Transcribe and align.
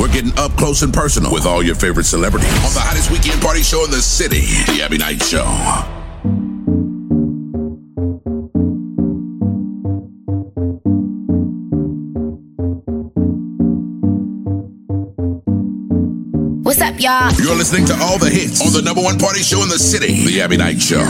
We're 0.00 0.08
getting 0.08 0.32
up 0.38 0.52
close 0.52 0.80
and 0.80 0.94
personal 0.94 1.30
with 1.30 1.44
all 1.44 1.62
your 1.62 1.74
favorite 1.74 2.04
celebrities 2.06 2.48
on 2.48 2.72
the 2.72 2.80
hottest 2.80 3.10
weekend 3.10 3.42
party 3.42 3.62
show 3.62 3.84
in 3.84 3.90
the 3.90 4.00
city, 4.00 4.40
The 4.72 4.80
Abbie 4.82 4.96
Knights 4.96 5.28
Show. 5.28 5.44
What's 16.62 16.80
up, 16.80 16.98
y'all? 16.98 17.34
You're 17.34 17.54
listening 17.54 17.84
to 17.84 17.94
all 18.00 18.16
the 18.16 18.30
hits 18.30 18.66
on 18.66 18.72
the 18.72 18.80
number 18.80 19.02
one 19.02 19.18
party 19.18 19.42
show 19.42 19.62
in 19.62 19.68
the 19.68 19.78
city, 19.78 20.24
The 20.24 20.40
Abbie 20.40 20.56
Knights 20.56 20.86
Show. 20.86 21.04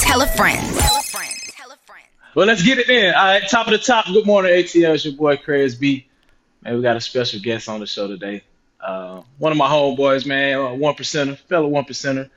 Tell 0.00 0.22
a 0.22 0.26
friend. 0.28 0.66
Tell 0.78 0.96
a 0.96 1.02
friend. 1.02 1.34
Tell 1.50 1.70
a 1.70 1.76
friend. 1.84 2.06
Well, 2.34 2.46
let's 2.46 2.62
get 2.62 2.78
it 2.78 2.88
in. 2.88 3.14
All 3.14 3.26
right, 3.26 3.46
top 3.50 3.66
of 3.66 3.72
the 3.72 3.78
top. 3.78 4.06
Good 4.06 4.24
morning, 4.24 4.50
ATL. 4.50 4.94
It's 4.94 5.04
your 5.04 5.12
boy 5.12 5.36
Crez 5.36 5.78
B. 5.78 6.06
Man, 6.64 6.76
we 6.76 6.82
got 6.82 6.96
a 6.96 7.00
special 7.00 7.40
guest 7.40 7.68
on 7.68 7.80
the 7.80 7.86
show 7.86 8.08
today. 8.08 8.42
Uh, 8.80 9.22
one 9.38 9.52
of 9.52 9.58
my 9.58 9.68
homeboys, 9.68 10.26
man, 10.26 10.58
uh, 10.58 10.74
one 10.74 10.94
percenter, 10.94 11.38
fellow 11.38 11.68
one 11.68 11.84
percenter. 11.84 12.30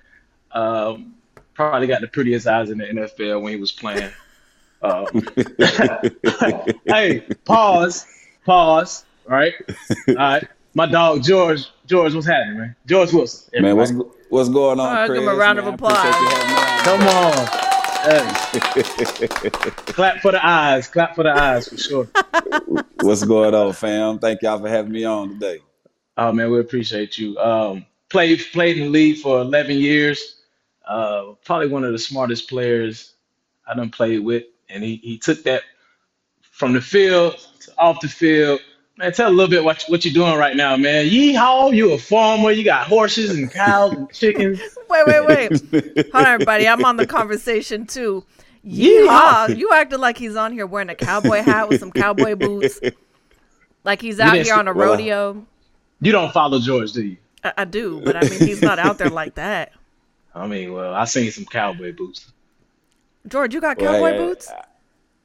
Um, 0.52 1.16
probably 1.54 1.88
got 1.88 2.02
the 2.02 2.08
prettiest 2.08 2.48
eyes 2.48 2.70
in 2.70 2.78
the 2.78 2.86
NFL 2.86 3.42
when 3.42 3.54
he 3.54 3.60
was 3.60 3.72
playing. 3.72 4.12
Um, 4.82 5.08
hey, 6.86 7.22
pause, 7.46 8.06
pause. 8.46 9.06
All 9.30 9.36
right, 9.36 9.54
all 10.10 10.16
right. 10.16 10.48
My 10.74 10.86
dog 10.86 11.24
George. 11.24 11.66
George, 11.86 12.14
what's 12.14 12.28
happening, 12.28 12.60
man? 12.60 12.76
George 12.86 13.12
Wilson. 13.14 13.62
Man, 13.62 13.76
what's 13.76 13.92
what's 14.30 14.50
going 14.50 14.80
on, 14.80 14.88
All 14.88 14.94
right, 14.94 15.08
Chris? 15.08 15.20
give 15.20 15.28
him 15.28 15.34
a 15.34 15.38
round 15.38 15.58
man, 15.58 15.68
of 15.68 15.84
I 15.84 15.88
appreciate 15.88 16.22
you 16.22 16.30
having 16.30 16.50
me 16.50 16.56
on. 16.56 17.48
Come 17.48 17.60
on. 17.62 17.67
Clap 19.88 20.22
for 20.22 20.32
the 20.32 20.40
eyes. 20.42 20.88
Clap 20.88 21.14
for 21.16 21.24
the 21.24 21.32
eyes 21.32 21.68
for 21.68 21.78
sure. 21.78 22.08
What's 23.02 23.26
going 23.26 23.54
on, 23.54 23.74
fam? 23.74 24.18
Thank 24.20 24.42
y'all 24.44 24.60
for 24.60 24.70
having 24.70 24.94
me 24.94 25.04
on 25.04 25.34
today. 25.34 25.60
Oh 26.16 26.32
man, 26.32 26.50
we 26.50 26.60
appreciate 26.60 27.18
you. 27.18 27.38
Um, 27.38 27.86
played 28.10 28.40
played 28.54 28.78
in 28.78 28.86
the 28.86 28.90
league 28.90 29.18
for 29.18 29.42
11 29.42 29.76
years. 29.78 30.44
Uh, 30.88 31.34
probably 31.44 31.68
one 31.68 31.84
of 31.84 31.92
the 31.92 32.00
smartest 32.00 32.50
players 32.50 33.16
I 33.68 33.76
done 33.76 33.90
played 33.90 34.20
with, 34.20 34.46
and 34.70 34.82
he, 34.84 34.96
he 35.04 35.18
took 35.18 35.44
that 35.44 35.64
from 36.42 36.72
the 36.72 36.82
field 36.82 37.36
to 37.62 37.74
off 37.78 38.00
the 38.00 38.08
field. 38.08 38.62
Man, 38.98 39.12
tell 39.12 39.30
a 39.30 39.32
little 39.32 39.50
bit 39.50 39.64
what 39.64 39.84
what 39.88 40.04
you're 40.04 40.14
doing 40.14 40.38
right 40.38 40.56
now, 40.56 40.76
man. 40.76 41.06
Yeehaw! 41.06 41.76
You 41.76 41.94
a 41.94 42.00
farmer? 42.00 42.50
You 42.50 42.64
got 42.64 42.88
horses 42.88 43.38
and 43.38 43.52
cows 43.52 43.94
and 43.94 44.12
chickens. 44.12 44.60
Wait, 44.90 45.06
wait, 45.06 45.28
wait. 45.28 46.12
Hold 46.14 46.26
on, 46.26 46.26
everybody. 46.28 46.66
I'm 46.66 46.86
on 46.86 46.96
the 46.96 47.06
conversation 47.06 47.86
too. 47.86 48.24
Yeehaw. 48.66 49.58
You 49.58 49.70
acted 49.74 50.00
like 50.00 50.18
he's 50.18 50.38
on 50.38 50.54
here 50.54 50.66
wearing 50.66 50.88
a 50.90 50.96
cowboy 50.96 51.42
hat 51.42 51.68
with 51.68 51.82
some 51.82 51.92
cowboy 51.92 52.36
boots. 52.36 52.80
Like 53.84 54.02
he's 54.02 54.22
out 54.22 54.36
here 54.36 54.54
on 54.56 54.70
a 54.70 54.74
well, 54.74 54.92
rodeo. 54.92 55.46
You 56.00 56.14
don't 56.14 56.32
follow 56.32 56.60
George, 56.60 56.94
do 56.94 57.04
you? 57.04 57.18
I, 57.44 57.54
I 57.58 57.66
do, 57.66 58.00
but 58.00 58.16
I 58.16 58.22
mean, 58.22 58.40
he's 58.40 58.62
not 58.62 58.80
out 58.80 58.98
there 58.98 59.10
like 59.10 59.36
that. 59.36 59.74
I 60.36 60.48
mean, 60.48 60.72
well, 60.72 60.94
I 60.94 61.04
seen 61.04 61.30
some 61.32 61.46
cowboy 61.46 61.94
boots. 61.94 62.32
George, 63.28 63.54
you 63.54 63.60
got 63.60 63.78
Well, 63.78 63.94
cowboy 63.94 64.12
hey, 64.12 64.18
boots? 64.18 64.50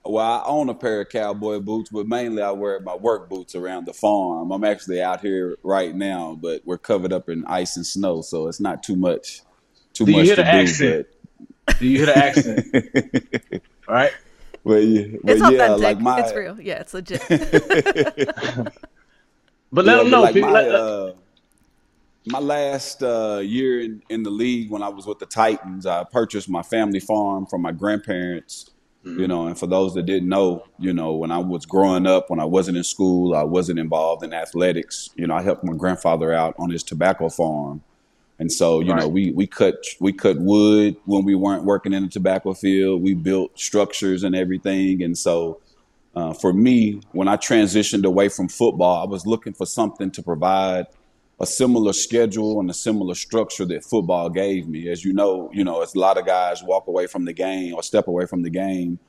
Well, 0.05 0.25
I 0.27 0.43
own 0.47 0.69
a 0.69 0.75
pair 0.75 1.01
of 1.03 1.11
cowboy 1.11 1.61
boots, 1.61 1.91
but 1.93 2.09
mainly 2.09 2.43
I 2.43 2.51
wear 2.51 2.81
my 2.81 2.97
work 2.97 3.29
boots 3.29 3.55
around 3.55 3.87
the 3.87 3.93
farm. 3.93 4.51
I'm 4.51 4.65
actually 4.65 5.01
out 5.01 5.21
here 5.21 5.57
right 5.63 5.95
now, 5.95 6.37
but 6.41 6.63
we're 6.65 6.79
covered 6.79 7.13
up 7.13 7.29
in 7.29 7.45
ice 7.47 7.77
and 7.77 7.87
snow, 7.87 8.21
so 8.21 8.49
it's 8.49 8.61
not 8.61 8.83
too 8.83 8.97
much 8.97 9.43
too 9.93 10.05
Do 10.07 10.13
you 10.13 10.19
much 10.19 10.27
hear 10.27 10.37
to 10.37 10.43
the 10.43 10.49
accent? 10.49 11.07
Do 11.79 11.87
you 11.87 11.97
hear 11.99 12.07
the 12.07 12.17
accent? 12.17 12.67
but 12.73 13.63
All 13.89 13.95
right. 13.95 14.13
but, 14.65 14.75
yeah, 14.77 15.07
but 15.23 15.33
It's 15.33 15.43
yeah, 15.43 15.49
authentic. 15.49 15.83
like 15.83 16.01
my 16.01 16.21
it's 16.21 16.35
real. 16.35 16.61
Yeah, 16.61 16.81
it's 16.81 16.95
legit. 16.95 17.23
But 19.75 19.87
let 19.87 19.97
Yeah, 19.97 20.03
them 20.03 20.11
know. 20.11 20.21
like 20.23 20.35
people, 20.35 20.51
my 20.51 20.61
let- 20.61 20.71
let- 20.73 20.81
uh, 20.81 21.13
my 22.27 22.39
last 22.39 23.03
uh, 23.03 23.41
year 23.43 23.81
in, 23.81 24.03
in 24.09 24.23
the 24.23 24.31
league 24.31 24.71
when 24.71 24.83
I 24.83 24.89
was 24.89 25.07
with 25.07 25.19
the 25.19 25.27
Titans, 25.27 25.87
I 25.87 26.05
purchased 26.05 26.49
my 26.49 26.63
family 26.63 27.01
farm 27.01 27.47
from 27.47 27.63
my 27.63 27.73
grandparents. 27.73 28.71
Mm-hmm. 29.05 29.21
You 29.21 29.27
know, 29.27 29.47
and 29.49 29.59
for 29.59 29.67
those 29.67 29.95
that 29.95 30.05
didn't 30.05 30.29
know, 30.29 30.65
you 30.79 30.93
know, 30.93 31.13
when 31.15 31.33
I 31.33 31.39
was 31.39 31.67
growing 31.67 32.07
up, 32.07 32.31
when 32.31 32.39
I 32.39 32.45
wasn't 32.45 32.77
in 32.77 32.85
school, 32.85 33.35
I 33.35 33.43
wasn't 33.43 33.81
involved 33.81 34.23
in 34.23 34.33
athletics. 34.33 35.11
You 35.17 35.27
know, 35.27 35.35
I 35.35 35.43
helped 35.43 35.65
my 35.65 35.73
grandfather 35.73 36.33
out 36.33 36.55
on 36.57 36.71
his 36.71 36.85
tobacco 36.85 37.29
farm, 37.29 37.83
and 38.39 38.53
so 38.53 38.81
you 38.81 38.95
know, 38.95 39.09
we 39.09 39.33
we 39.33 39.49
cut 39.49 39.75
we 39.99 40.13
cut 40.13 40.39
wood 40.39 40.97
when 41.05 41.25
we 41.25 41.35
weren't 41.35 41.65
working 41.65 41.93
in 41.93 42.05
the 42.05 42.09
tobacco 42.09 42.55
field. 42.55 43.03
We 43.03 43.15
built 43.15 43.59
structures 43.59 44.23
and 44.23 44.37
everything, 44.37 45.03
and 45.03 45.19
so 45.19 45.61
uh, 46.15 46.33
for 46.33 46.53
me, 46.53 47.01
when 47.13 47.27
I 47.27 47.37
transitioned 47.37 48.05
away 48.05 48.29
from 48.29 48.49
football, 48.49 49.03
I 49.03 49.11
was 49.11 49.27
looking 49.27 49.53
for 49.53 49.67
something 49.67 50.11
to 50.13 50.23
provide 50.23 50.87
a 51.43 51.47
similar 51.47 51.93
schedule 51.93 52.61
and 52.61 52.71
a 52.71 52.75
similar 52.75 53.17
structure 53.17 53.65
that 53.65 53.85
football 53.85 54.31
gave 54.31 54.69
me. 54.69 54.89
As 54.89 55.05
you 55.05 55.13
know, 55.13 55.51
you 55.53 55.65
know, 55.65 55.83
as 55.83 55.93
a 55.97 55.99
lot 55.99 56.17
of 56.17 56.25
guys 56.25 56.63
walk 56.63 56.87
away 56.87 57.09
from 57.09 57.25
the 57.25 57.33
game 57.33 57.75
or 57.75 57.83
step 57.83 58.07
away 58.07 58.27
from 58.27 58.43
the 58.43 58.51
game, 58.51 59.01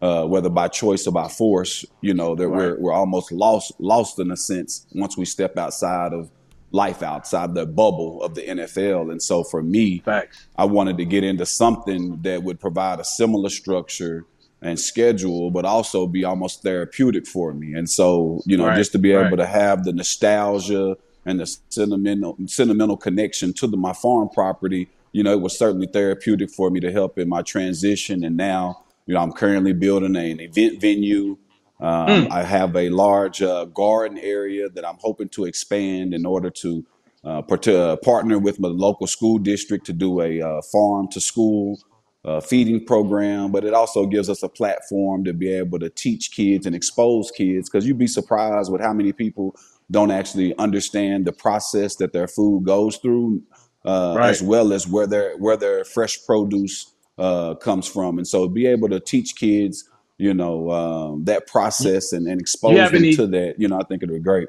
uh, 0.00 0.24
whether 0.24 0.48
by 0.48 0.68
choice 0.68 1.08
or 1.08 1.12
by 1.12 1.26
force, 1.26 1.84
you 2.00 2.14
know, 2.14 2.36
that 2.36 2.48
we're 2.48 2.78
we're 2.78 2.92
almost 2.92 3.32
lost 3.32 3.72
lost 3.80 4.20
in 4.20 4.30
a 4.30 4.36
sense 4.36 4.86
once 4.94 5.18
we 5.18 5.24
step 5.24 5.58
outside 5.58 6.12
of 6.12 6.30
life, 6.70 7.02
outside 7.02 7.54
the 7.54 7.66
bubble 7.66 8.22
of 8.22 8.36
the 8.36 8.42
NFL. 8.42 9.10
And 9.10 9.20
so 9.20 9.42
for 9.42 9.60
me, 9.60 9.98
Facts. 9.98 10.46
I 10.56 10.66
wanted 10.66 10.96
to 10.98 11.04
get 11.04 11.24
into 11.24 11.44
something 11.44 12.22
that 12.22 12.44
would 12.44 12.60
provide 12.60 13.00
a 13.00 13.04
similar 13.04 13.48
structure 13.48 14.24
and 14.62 14.78
schedule, 14.78 15.50
but 15.50 15.64
also 15.64 16.06
be 16.06 16.22
almost 16.22 16.62
therapeutic 16.62 17.26
for 17.26 17.52
me. 17.52 17.74
And 17.74 17.90
so, 17.90 18.42
you 18.46 18.56
know, 18.56 18.66
Right, 18.66 18.76
just 18.76 18.92
to 18.92 18.98
be 18.98 19.12
right. 19.12 19.26
able 19.26 19.38
to 19.38 19.46
have 19.46 19.82
the 19.82 19.92
nostalgia 19.92 20.96
and 21.26 21.40
the 21.40 21.46
sentimental 21.68 22.36
sentimental 22.46 22.96
connection 22.96 23.52
to 23.54 23.66
the, 23.66 23.76
my 23.76 23.92
farm 23.92 24.28
property, 24.28 24.88
you 25.12 25.22
know, 25.22 25.32
it 25.32 25.40
was 25.40 25.58
certainly 25.58 25.86
therapeutic 25.86 26.50
for 26.50 26.70
me 26.70 26.80
to 26.80 26.92
help 26.92 27.18
in 27.18 27.28
my 27.28 27.42
transition. 27.42 28.24
And 28.24 28.36
now, 28.36 28.84
you 29.06 29.14
know, 29.14 29.20
I'm 29.20 29.32
currently 29.32 29.72
building 29.72 30.16
an 30.16 30.40
event 30.40 30.80
venue. 30.80 31.36
Um, 31.80 32.28
I 32.30 32.42
have 32.42 32.76
a 32.76 32.90
large 32.90 33.40
uh, 33.40 33.64
garden 33.66 34.18
area 34.18 34.68
that 34.68 34.86
I'm 34.86 34.98
hoping 34.98 35.30
to 35.30 35.46
expand 35.46 36.12
in 36.12 36.26
order 36.26 36.50
to 36.50 36.84
uh, 37.24 37.42
part- 37.42 37.68
uh, 37.68 37.96
partner 37.96 38.38
with 38.38 38.60
my 38.60 38.68
local 38.68 39.06
school 39.06 39.38
district 39.38 39.86
to 39.86 39.92
do 39.92 40.20
a 40.20 40.40
uh, 40.40 40.62
farm 40.72 41.08
to 41.08 41.20
school 41.20 41.78
uh, 42.24 42.40
feeding 42.40 42.84
program. 42.84 43.50
But 43.50 43.64
it 43.64 43.74
also 43.74 44.06
gives 44.06 44.28
us 44.28 44.42
a 44.42 44.48
platform 44.48 45.24
to 45.24 45.32
be 45.32 45.52
able 45.52 45.78
to 45.78 45.90
teach 45.90 46.32
kids 46.32 46.66
and 46.66 46.74
expose 46.74 47.30
kids 47.30 47.68
because 47.68 47.86
you'd 47.86 47.98
be 47.98 48.06
surprised 48.06 48.70
with 48.70 48.80
how 48.80 48.92
many 48.92 49.12
people 49.12 49.56
don't 49.90 50.10
actually 50.10 50.56
understand 50.58 51.24
the 51.26 51.32
process 51.32 51.96
that 51.96 52.12
their 52.12 52.28
food 52.28 52.64
goes 52.64 52.96
through, 52.98 53.42
uh, 53.84 54.14
Right. 54.16 54.30
as 54.30 54.42
well 54.42 54.72
as 54.72 54.86
where 54.86 55.06
their 55.06 55.36
where 55.38 55.56
their 55.56 55.84
fresh 55.84 56.24
produce 56.24 56.92
uh, 57.18 57.54
comes 57.56 57.86
from. 57.88 58.18
And 58.18 58.26
so, 58.26 58.48
be 58.48 58.66
able 58.66 58.88
to 58.88 59.00
teach 59.00 59.36
kids, 59.36 59.84
you 60.18 60.32
know, 60.32 60.70
um, 60.70 61.24
that 61.24 61.46
process 61.46 62.12
and, 62.12 62.26
and 62.26 62.40
expose 62.40 62.74
them 62.76 62.94
any- 62.94 63.14
to 63.16 63.26
that, 63.28 63.56
you 63.58 63.68
know, 63.68 63.78
I 63.78 63.84
think 63.84 64.02
it 64.02 64.08
would 64.10 64.16
be 64.16 64.22
great. 64.22 64.48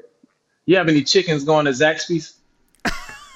You 0.66 0.76
have 0.76 0.88
any 0.88 1.02
chickens 1.02 1.44
going 1.44 1.64
to 1.64 1.72
Zaxby's? 1.72 2.34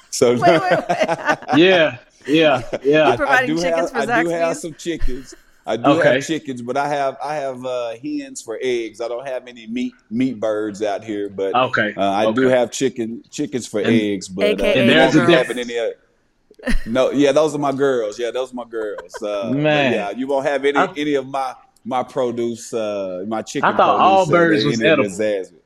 So, 0.09 0.31
wait, 0.33 0.41
wait, 0.41 0.61
wait. 0.71 1.37
Yeah, 1.57 1.97
yeah, 2.25 2.61
yeah. 2.83 3.09
I, 3.09 3.15
providing 3.17 3.55
do 3.55 3.61
chickens 3.61 3.91
have, 3.91 4.05
for 4.05 4.11
I 4.11 4.23
do 4.23 4.29
have 4.29 4.57
some 4.57 4.73
chickens. 4.75 5.33
I 5.69 5.75
do 5.75 5.83
Okay. 5.91 6.13
have 6.13 6.25
chickens, 6.25 6.61
but 6.61 6.77
I 6.77 6.87
have 6.87 7.17
I 7.23 7.35
have 7.35 7.63
uh, 7.65 7.93
hens 8.01 8.41
for 8.41 8.57
eggs. 8.61 9.01
I 9.01 9.07
don't 9.09 9.27
have 9.27 9.47
any 9.47 9.67
meat 9.67 9.93
meat 10.09 10.39
birds 10.39 10.81
out 10.81 11.03
here, 11.03 11.29
but 11.29 11.53
Okay, 11.53 11.93
uh, 11.97 12.09
I 12.11 12.31
do 12.31 12.43
have 12.47 12.71
chicken 12.71 13.21
chickens 13.29 13.67
for 13.67 13.81
And- 13.81 13.89
eggs. 13.89 14.29
But 14.29 14.45
uh, 14.61 14.63
AKA 14.63 14.81
we 14.87 14.93
there's 14.93 15.15
a 15.15 15.27
difference. 15.27 15.69
any. 15.69 15.77
Uh, 15.77 16.71
no, 16.85 17.11
yeah, 17.11 17.31
those 17.33 17.53
are 17.53 17.59
my 17.59 17.73
girls. 17.73 18.17
Yeah, 18.17 18.31
those 18.31 18.51
are 18.51 18.55
my 18.55 18.65
girls. 18.65 19.13
Uh, 19.21 19.51
Man. 19.53 19.93
yeah, 19.93 20.09
you 20.11 20.25
won't 20.25 20.45
have 20.47 20.63
any 20.65 20.77
I- 20.77 20.93
any 20.95 21.15
of 21.15 21.27
my 21.27 21.53
my 21.83 22.01
produce, 22.03 22.73
uh, 22.73 23.23
my 23.27 23.41
chicken. 23.41 23.69
I 23.69 23.75
thought 23.77 23.99
all 23.99 24.25
produce, 24.25 24.33
uh, 24.33 24.37
birds 24.37 24.65
was 24.65 24.81
any 24.81 24.89
of 24.89 25.17
the 25.17 25.25
edible. 25.25 25.57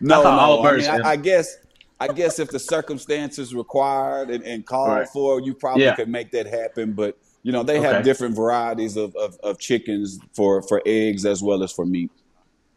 No, 0.00 0.22
thought 0.22 0.36
no. 0.36 0.40
all 0.40 0.66
I, 0.66 0.70
birds 0.70 0.88
mean, 0.88 1.02
I, 1.02 1.10
I 1.10 1.16
guess 1.16 1.56
I 2.00 2.08
guess 2.08 2.38
if 2.38 2.48
the 2.48 2.58
circumstances 2.58 3.54
required 3.54 4.30
and, 4.30 4.42
and 4.44 4.66
called 4.66 4.88
Right. 4.88 5.08
for, 5.08 5.40
you 5.40 5.54
probably 5.54 5.84
Yeah. 5.84 5.94
could 5.94 6.08
make 6.08 6.30
that 6.32 6.46
happen. 6.46 6.92
But 6.92 7.16
you 7.44 7.52
know, 7.52 7.62
they 7.62 7.78
have 7.80 8.02
different 8.04 8.34
varieties 8.34 8.96
of, 8.96 9.14
of, 9.14 9.38
of 9.44 9.58
chickens 9.60 10.18
for, 10.32 10.60
for 10.62 10.82
eggs 10.84 11.24
as 11.24 11.40
well 11.42 11.62
as 11.62 11.70
for 11.70 11.86
meat. 11.86 12.10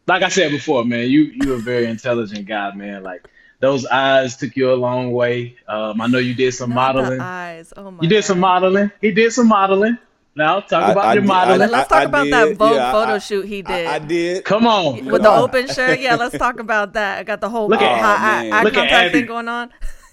Like 0.06 0.22
I 0.22 0.28
said 0.28 0.52
before, 0.52 0.84
man, 0.84 1.10
you 1.10 1.22
you 1.34 1.54
a 1.54 1.58
very 1.58 1.86
intelligent 1.86 2.46
guy, 2.46 2.72
man. 2.74 3.02
Like 3.02 3.26
those 3.60 3.84
eyes 3.86 4.36
took 4.36 4.54
you 4.56 4.72
a 4.72 4.76
long 4.76 5.10
way. 5.12 5.56
Um, 5.66 6.00
I 6.00 6.06
know 6.06 6.18
you 6.18 6.32
did 6.34 6.52
some 6.54 6.70
Not 6.70 6.92
the 6.94 7.00
modeling. 7.02 7.20
eyes. 7.20 7.72
Oh 7.76 7.90
my 7.90 8.02
You 8.02 8.08
did 8.08 8.24
some 8.24 8.38
modeling. 8.40 8.90
He 9.00 9.10
did 9.10 9.32
some 9.32 9.48
modeling. 9.48 9.98
Now 10.34 10.60
talk 10.60 10.84
I- 10.84 10.92
about 10.92 11.04
I 11.06 11.12
your 11.14 11.22
did- 11.22 11.28
modeling. 11.28 11.62
I- 11.62 11.66
Let's 11.72 11.88
talk 11.88 11.98
I 11.98 12.04
about 12.04 12.30
that 12.30 12.56
Vogue 12.56 12.76
yeah, 12.76 12.92
photo 12.92 13.12
I- 13.14 13.18
shoot 13.18 13.44
he 13.46 13.60
did. 13.62 13.86
I, 13.86 13.94
I 13.96 13.98
did. 13.98 14.44
Come 14.44 14.66
on. 14.66 15.04
With 15.06 15.22
know, 15.22 15.36
the 15.36 15.42
open 15.42 15.66
shirt, 15.68 15.98
yeah. 16.00 16.14
Let's 16.14 16.38
talk 16.38 16.58
about 16.60 16.92
that. 16.94 17.18
I 17.18 17.22
got 17.24 17.40
the 17.40 17.48
whole 17.50 17.68
Look 17.68 17.82
at- 17.82 17.90
eye, 17.90 17.98
Oh, 17.98 18.42
man. 18.44 18.52
eye 18.52 18.62
Look 18.62 18.74
at 18.74 18.78
contact 18.78 19.04
Abbie. 19.10 19.18
thing 19.18 19.26
going 19.26 19.48
on. 19.48 19.70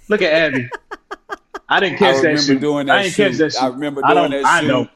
Look 0.10 0.22
at 0.22 0.34
Abbie. 0.34 0.70
I 1.68 1.80
didn't 1.80 1.96
I 1.96 1.98
catch 2.00 2.16
that 2.18 2.22
remember 2.28 2.42
shoot. 2.42 2.60
doing 2.62 2.90
I 2.90 2.96
that 2.98 3.02
didn't 3.04 3.16
catch 3.16 3.32
shoot. 3.34 3.38
that 3.38 3.54
shoot. 3.54 3.64
I 3.64 3.68
remember 3.68 4.02
I 4.06 4.14
don't, 4.14 4.32
that 4.32 4.46
I 4.46 4.62
shoot. 4.62 4.68
don't. 4.68 4.90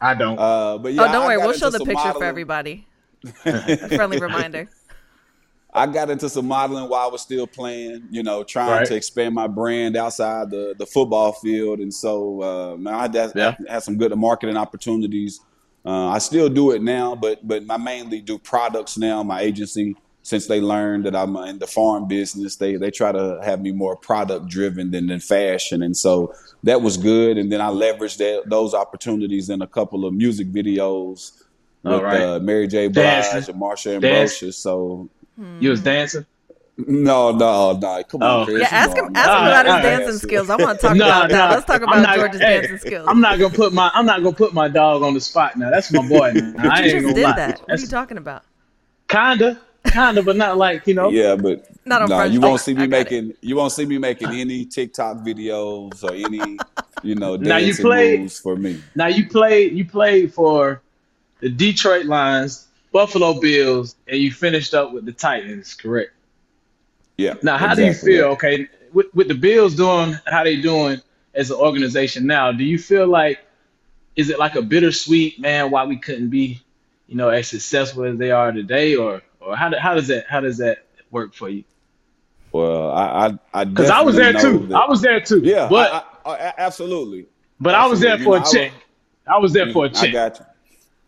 I 0.00 0.14
don't. 0.14 0.38
Uh, 0.38 0.78
but 0.78 0.92
yeah, 0.92 1.02
oh, 1.02 1.06
don't 1.12 1.22
I 1.22 1.26
worry. 1.26 1.38
We'll 1.38 1.52
show 1.52 1.70
the 1.70 1.78
some 1.78 1.86
picture 1.86 2.12
for 2.12 2.24
everybody. 2.24 2.86
A 3.44 3.88
friendly 3.88 4.18
reminder. 4.18 4.68
I 5.72 5.86
got 5.86 6.08
into 6.08 6.28
some 6.30 6.46
modeling 6.46 6.88
while 6.88 7.06
I 7.08 7.10
was 7.10 7.20
still 7.22 7.46
playing, 7.46 8.08
you 8.10 8.22
know, 8.22 8.42
trying 8.44 8.70
Right. 8.70 8.86
to 8.86 8.94
expand 8.94 9.34
my 9.34 9.46
brand 9.46 9.94
outside 9.96 10.50
the, 10.50 10.74
the 10.78 10.86
football 10.86 11.32
field. 11.32 11.80
And 11.80 11.92
so, 11.92 12.42
uh, 12.42 12.76
man, 12.78 12.94
I 12.94 13.02
had, 13.02 13.32
Yeah. 13.34 13.54
I 13.68 13.72
had 13.74 13.82
some 13.82 13.98
good 13.98 14.14
marketing 14.16 14.56
opportunities. 14.56 15.40
Uh, 15.84 16.08
I 16.08 16.18
still 16.18 16.48
do 16.48 16.70
it 16.72 16.82
now, 16.82 17.14
but 17.14 17.46
but 17.46 17.62
I 17.70 17.76
mainly 17.76 18.20
do 18.20 18.38
products 18.38 18.96
now. 18.98 19.22
My 19.22 19.40
agency, 19.42 19.96
since 20.30 20.46
they 20.48 20.60
learned 20.60 21.04
that 21.06 21.14
I'm 21.14 21.36
in 21.36 21.58
the 21.60 21.68
farm 21.68 22.08
business, 22.08 22.56
they 22.56 22.74
they 22.76 22.90
try 22.90 23.12
to 23.12 23.38
have 23.44 23.60
me 23.60 23.70
more 23.70 23.94
product 23.94 24.48
driven 24.48 24.90
than 24.90 25.06
than 25.06 25.20
fashion, 25.20 25.82
and 25.82 25.96
so 25.96 26.34
that 26.64 26.82
was 26.82 26.96
good. 26.96 27.38
And 27.38 27.52
then 27.52 27.60
I 27.60 27.68
leveraged 27.68 28.16
that, 28.18 28.42
those 28.50 28.74
opportunities 28.74 29.50
in 29.50 29.62
a 29.62 29.66
couple 29.68 30.04
of 30.04 30.12
music 30.14 30.48
videos 30.48 31.30
with 31.84 31.92
All 31.92 32.02
right. 32.02 32.20
uh, 32.20 32.38
Mary 32.40 32.66
J. 32.66 32.88
Blige 32.88 33.04
Dancing. 33.30 33.54
and 33.54 33.62
Marsha 33.62 34.00
Dance. 34.00 34.04
Ambrosius. 34.04 34.56
So 34.58 35.08
You 35.60 35.70
was 35.70 35.80
dancing. 35.80 36.26
no, 36.76 37.30
no, 37.30 37.72
no. 37.78 38.02
Come 38.10 38.22
on, 38.24 38.40
Oh. 38.42 38.44
Chris. 38.46 38.62
Yeah, 38.62 38.68
ask 38.72 38.96
him. 38.96 39.10
Ask 39.14 39.28
not- 39.28 39.38
him 39.38 39.46
about 39.46 39.64
his 39.66 39.72
All 39.74 39.76
right. 39.78 39.82
dancing 39.98 40.18
skills. 40.28 40.50
I 40.50 40.56
want 40.56 40.80
to 40.80 40.86
talk 40.88 40.96
No, 40.96 41.06
about 41.06 41.28
that. 41.30 41.48
no, 41.50 41.54
Let's 41.54 41.66
talk 41.66 41.82
about 41.82 42.02
not- 42.02 42.16
George's 42.16 42.40
hey, 42.40 42.60
dancing 42.62 42.78
skills. 42.78 43.06
I'm 43.08 43.20
not 43.20 43.38
gonna 43.38 43.54
put 43.54 43.72
my 43.72 43.90
I'm 43.94 44.04
not 44.06 44.24
gonna 44.24 44.34
put 44.44 44.52
my 44.52 44.66
dog 44.68 45.02
on 45.02 45.14
the 45.14 45.20
spot 45.20 45.56
now. 45.56 45.70
That's 45.70 45.92
my 45.92 46.02
boy. 46.08 46.32
Now. 46.34 46.52
I 46.70 46.80
you 46.80 46.84
ain't 46.84 46.90
just 46.90 47.02
gonna 47.02 47.14
did 47.14 47.22
lie. 47.22 47.36
that. 47.36 47.60
What 47.60 47.78
are 47.78 47.80
you 47.80 47.86
talking 47.86 48.18
about? 48.18 48.42
kinda, 49.08 49.60
kinda, 49.96 50.22
but 50.22 50.36
not 50.36 50.56
like 50.58 50.86
you 50.86 50.94
know. 50.94 51.10
Yeah, 51.10 51.36
but 51.36 51.66
Not 51.84 52.02
on 52.02 52.08
no, 52.08 52.16
Front 52.16 52.32
you 52.32 52.40
won't 52.40 52.60
see 52.60 52.74
me 52.74 52.86
got 52.86 52.98
it. 52.98 53.10
making 53.10 53.34
you 53.40 53.56
won't 53.56 53.72
see 53.72 53.86
me 53.86 53.98
making 53.98 54.28
any 54.30 54.64
TikTok 54.64 55.18
videos 55.18 56.02
or 56.04 56.12
any 56.14 56.58
you 57.02 57.14
know 57.14 57.36
Now, 57.36 57.56
you 57.56 57.66
dancing 57.66 57.84
play- 57.84 58.18
moves 58.18 58.38
for 58.40 58.56
me. 58.56 58.80
Now 58.94 59.06
you 59.06 59.28
played 59.28 59.72
you 59.72 59.84
played 59.84 60.32
for 60.34 60.82
the 61.40 61.48
Detroit 61.48 62.06
Lions, 62.06 62.66
Buffalo 62.92 63.40
Bills, 63.40 63.96
and 64.08 64.18
you 64.18 64.30
finished 64.32 64.72
up 64.74 64.92
with 64.92 65.04
the 65.04 65.12
Titans, 65.12 65.74
correct? 65.74 66.12
Yeah. 67.18 67.34
Now, 67.42 67.56
how 67.58 67.72
exactly. 67.72 67.84
do 67.84 67.88
you 67.88 68.18
feel? 68.22 68.26
Okay, 68.32 68.68
with, 68.92 69.06
with 69.14 69.28
the 69.28 69.34
Bills 69.34 69.74
doing 69.74 70.14
how 70.26 70.44
they 70.44 70.56
doing 70.60 71.00
as 71.34 71.50
an 71.50 71.56
organization 71.56 72.26
now, 72.26 72.52
do 72.52 72.64
you 72.64 72.78
feel 72.78 73.06
like 73.06 73.38
is 74.16 74.30
it 74.30 74.38
like 74.38 74.54
a 74.56 74.62
bittersweet 74.62 75.38
man 75.38 75.70
why 75.70 75.84
we 75.84 75.96
couldn't 75.98 76.30
be, 76.30 76.60
you 77.06 77.16
know, 77.16 77.28
as 77.28 77.48
successful 77.48 78.04
as 78.04 78.16
they 78.18 78.30
are 78.30 78.50
today, 78.52 78.96
or 78.96 79.22
or 79.46 79.56
how 79.56 79.70
how 79.78 79.94
does 79.94 80.08
that 80.08 80.26
how 80.28 80.40
does 80.40 80.58
that 80.58 80.86
work 81.10 81.34
for 81.34 81.48
you? 81.48 81.64
Well, 82.52 82.90
I 82.90 83.26
I, 83.26 83.38
I 83.60 83.64
Because 83.64 83.90
I 83.90 84.00
was 84.02 84.16
there 84.16 84.32
too. 84.32 84.66
that- 84.68 84.76
I 84.76 84.88
was 84.88 85.00
there 85.02 85.20
too. 85.20 85.40
Yeah, 85.44 85.68
but 85.68 85.92
I, 86.24 86.30
I, 86.30 86.36
I, 86.48 86.54
absolutely. 86.58 87.26
but 87.60 87.74
I 87.74 87.86
was 87.86 88.00
there 88.00 88.14
absolutely. 88.14 88.40
for 88.40 88.58
You 88.58 88.60
a 88.60 88.60
know, 88.60 88.66
I 88.66 88.68
check. 88.70 88.72
I 89.28 89.38
was 89.38 89.52
there 89.52 89.66
mm, 89.66 89.72
for 89.72 89.84
a 89.86 89.88
check. 89.90 90.08
I 90.10 90.12
got 90.12 90.38
you. 90.40 90.46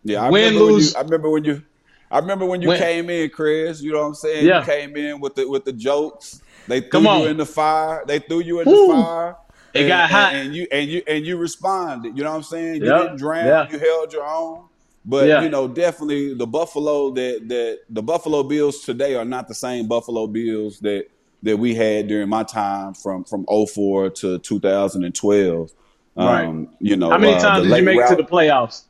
Yeah, 0.03 0.23
I 0.23 0.29
Win, 0.29 0.43
remember 0.53 0.65
when 0.65 0.73
lose. 0.75 0.93
you. 0.93 0.99
I 0.99 1.01
remember 1.03 1.29
when 1.29 1.43
you. 1.43 1.63
I 2.11 2.19
remember 2.19 2.45
when 2.45 2.61
you 2.61 2.69
Win. 2.69 2.79
came 2.79 3.09
in, 3.09 3.29
Chris. 3.29 3.81
You 3.81 3.91
know 3.93 3.99
what 4.01 4.07
I'm 4.07 4.13
saying? 4.15 4.45
Yeah. 4.45 4.59
You 4.59 4.65
came 4.65 4.95
in 4.95 5.19
with 5.19 5.35
the 5.35 5.47
with 5.47 5.65
the 5.65 5.73
jokes. 5.73 6.41
They 6.67 6.81
threw 6.81 7.01
you 7.01 7.25
in 7.25 7.37
the 7.37 7.45
fire. 7.45 8.03
They 8.07 8.19
threw 8.19 8.41
you 8.41 8.59
in 8.61 8.67
Woo. 8.67 8.87
the 8.87 8.93
fire. 8.93 9.35
It 9.73 9.81
and, 9.81 9.87
got 9.89 10.09
hot. 10.09 10.33
and 10.33 10.55
you 10.55 10.67
and 10.71 10.89
you 10.89 11.01
and 11.07 11.25
you 11.25 11.37
responded. 11.37 12.17
You 12.17 12.23
know 12.23 12.31
what 12.31 12.37
I'm 12.37 12.43
saying? 12.43 12.75
You 12.75 12.81
didn't 12.85 13.17
drown. 13.17 13.45
yeah. 13.45 13.69
You 13.69 13.77
held 13.79 14.11
your 14.13 14.25
own. 14.25 14.65
But 15.05 15.27
Yeah. 15.27 15.41
you 15.41 15.49
know, 15.49 15.67
definitely 15.67 16.33
the 16.33 16.45
Buffalo 16.47 17.11
that 17.11 17.47
that 17.47 17.79
the 17.89 18.03
Buffalo 18.03 18.43
Bills 18.43 18.83
today 18.83 19.15
are 19.15 19.25
not 19.25 19.47
the 19.47 19.55
same 19.55 19.87
Buffalo 19.87 20.27
Bills 20.27 20.79
that 20.79 21.05
that 21.43 21.57
we 21.57 21.73
had 21.73 22.07
during 22.07 22.27
my 22.29 22.43
time 22.43 22.93
from 22.93 23.23
from 23.23 23.45
04 23.45 24.09
to 24.09 24.39
2012. 24.39 25.71
Right. 26.15 26.45
Um, 26.45 26.67
you 26.79 26.97
know, 26.97 27.09
How 27.11 27.17
many 27.17 27.33
uh, 27.35 27.39
times 27.39 27.67
did 27.67 27.77
you 27.77 27.83
make 27.83 27.97
it 27.99 28.07
to 28.09 28.15
the 28.17 28.23
playoffs? 28.23 28.83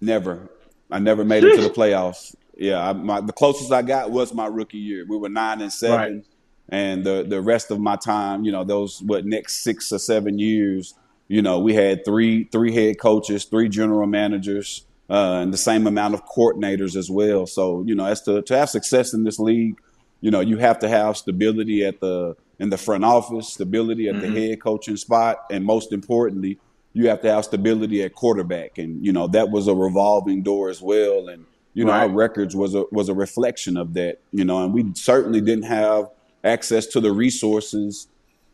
Never. 0.00 0.48
I 0.90 0.98
never 0.98 1.24
made 1.24 1.44
it 1.44 1.56
to 1.56 1.62
the 1.62 1.70
playoffs. 1.70 2.34
Yeah, 2.56 2.88
I, 2.88 2.92
my, 2.92 3.20
the 3.20 3.32
closest 3.32 3.72
I 3.72 3.82
got 3.82 4.10
was 4.10 4.32
my 4.34 4.46
rookie 4.46 4.78
year. 4.78 5.04
We 5.08 5.16
were 5.16 5.28
nine 5.28 5.60
and 5.60 5.72
seven, 5.72 5.96
Right. 6.16 6.24
and 6.68 7.04
the 7.04 7.24
the 7.28 7.40
rest 7.40 7.70
of 7.70 7.78
my 7.78 7.96
time, 7.96 8.44
you 8.44 8.50
know, 8.52 8.64
those 8.64 9.00
what 9.02 9.24
next 9.24 9.62
six 9.62 9.92
or 9.92 9.98
seven 9.98 10.38
years, 10.38 10.94
you 11.28 11.42
know, 11.42 11.58
we 11.58 11.74
had 11.74 12.04
three 12.04 12.44
three 12.44 12.72
head 12.72 12.98
coaches, 12.98 13.44
three 13.44 13.68
general 13.68 14.06
managers, 14.06 14.86
uh, 15.10 15.40
and 15.42 15.52
the 15.52 15.58
same 15.58 15.86
amount 15.86 16.14
of 16.14 16.26
coordinators 16.26 16.96
as 16.96 17.10
well. 17.10 17.46
So 17.46 17.84
you 17.86 17.94
know, 17.94 18.06
as 18.06 18.22
to 18.22 18.42
to 18.42 18.58
have 18.58 18.70
success 18.70 19.12
in 19.12 19.24
this 19.24 19.38
league, 19.38 19.78
you 20.20 20.30
know, 20.30 20.40
you 20.40 20.56
have 20.56 20.78
to 20.80 20.88
have 20.88 21.16
stability 21.16 21.84
at 21.84 22.00
the 22.00 22.36
in 22.58 22.70
the 22.70 22.78
front 22.78 23.04
office, 23.04 23.52
stability 23.52 24.08
at 24.08 24.20
the 24.20 24.28
head 24.28 24.60
coaching 24.60 24.96
spot, 24.96 25.44
and 25.50 25.64
most 25.64 25.92
importantly, 25.92 26.58
you 26.92 27.08
have 27.08 27.20
to 27.22 27.30
have 27.32 27.44
stability 27.44 28.02
at 28.02 28.14
quarterback. 28.14 28.78
And 28.78 29.04
you 29.04 29.12
know, 29.12 29.28
that 29.28 29.50
was 29.50 29.68
a 29.68 29.74
revolving 29.74 30.42
door 30.42 30.70
as 30.70 30.80
well. 30.80 31.28
And 31.28 31.44
you 31.74 31.84
know, 31.84 31.92
our 31.92 32.08
records 32.08 32.56
was 32.56 32.74
a 32.74 32.84
was 32.90 33.08
a 33.08 33.14
reflection 33.14 33.76
of 33.76 33.94
that. 33.94 34.20
You 34.32 34.44
know, 34.44 34.64
and 34.64 34.72
we 34.72 34.92
certainly 34.94 35.40
didn't 35.40 35.66
have 35.66 36.10
access 36.42 36.86
to 36.86 37.00
the 37.00 37.12
resources 37.12 38.08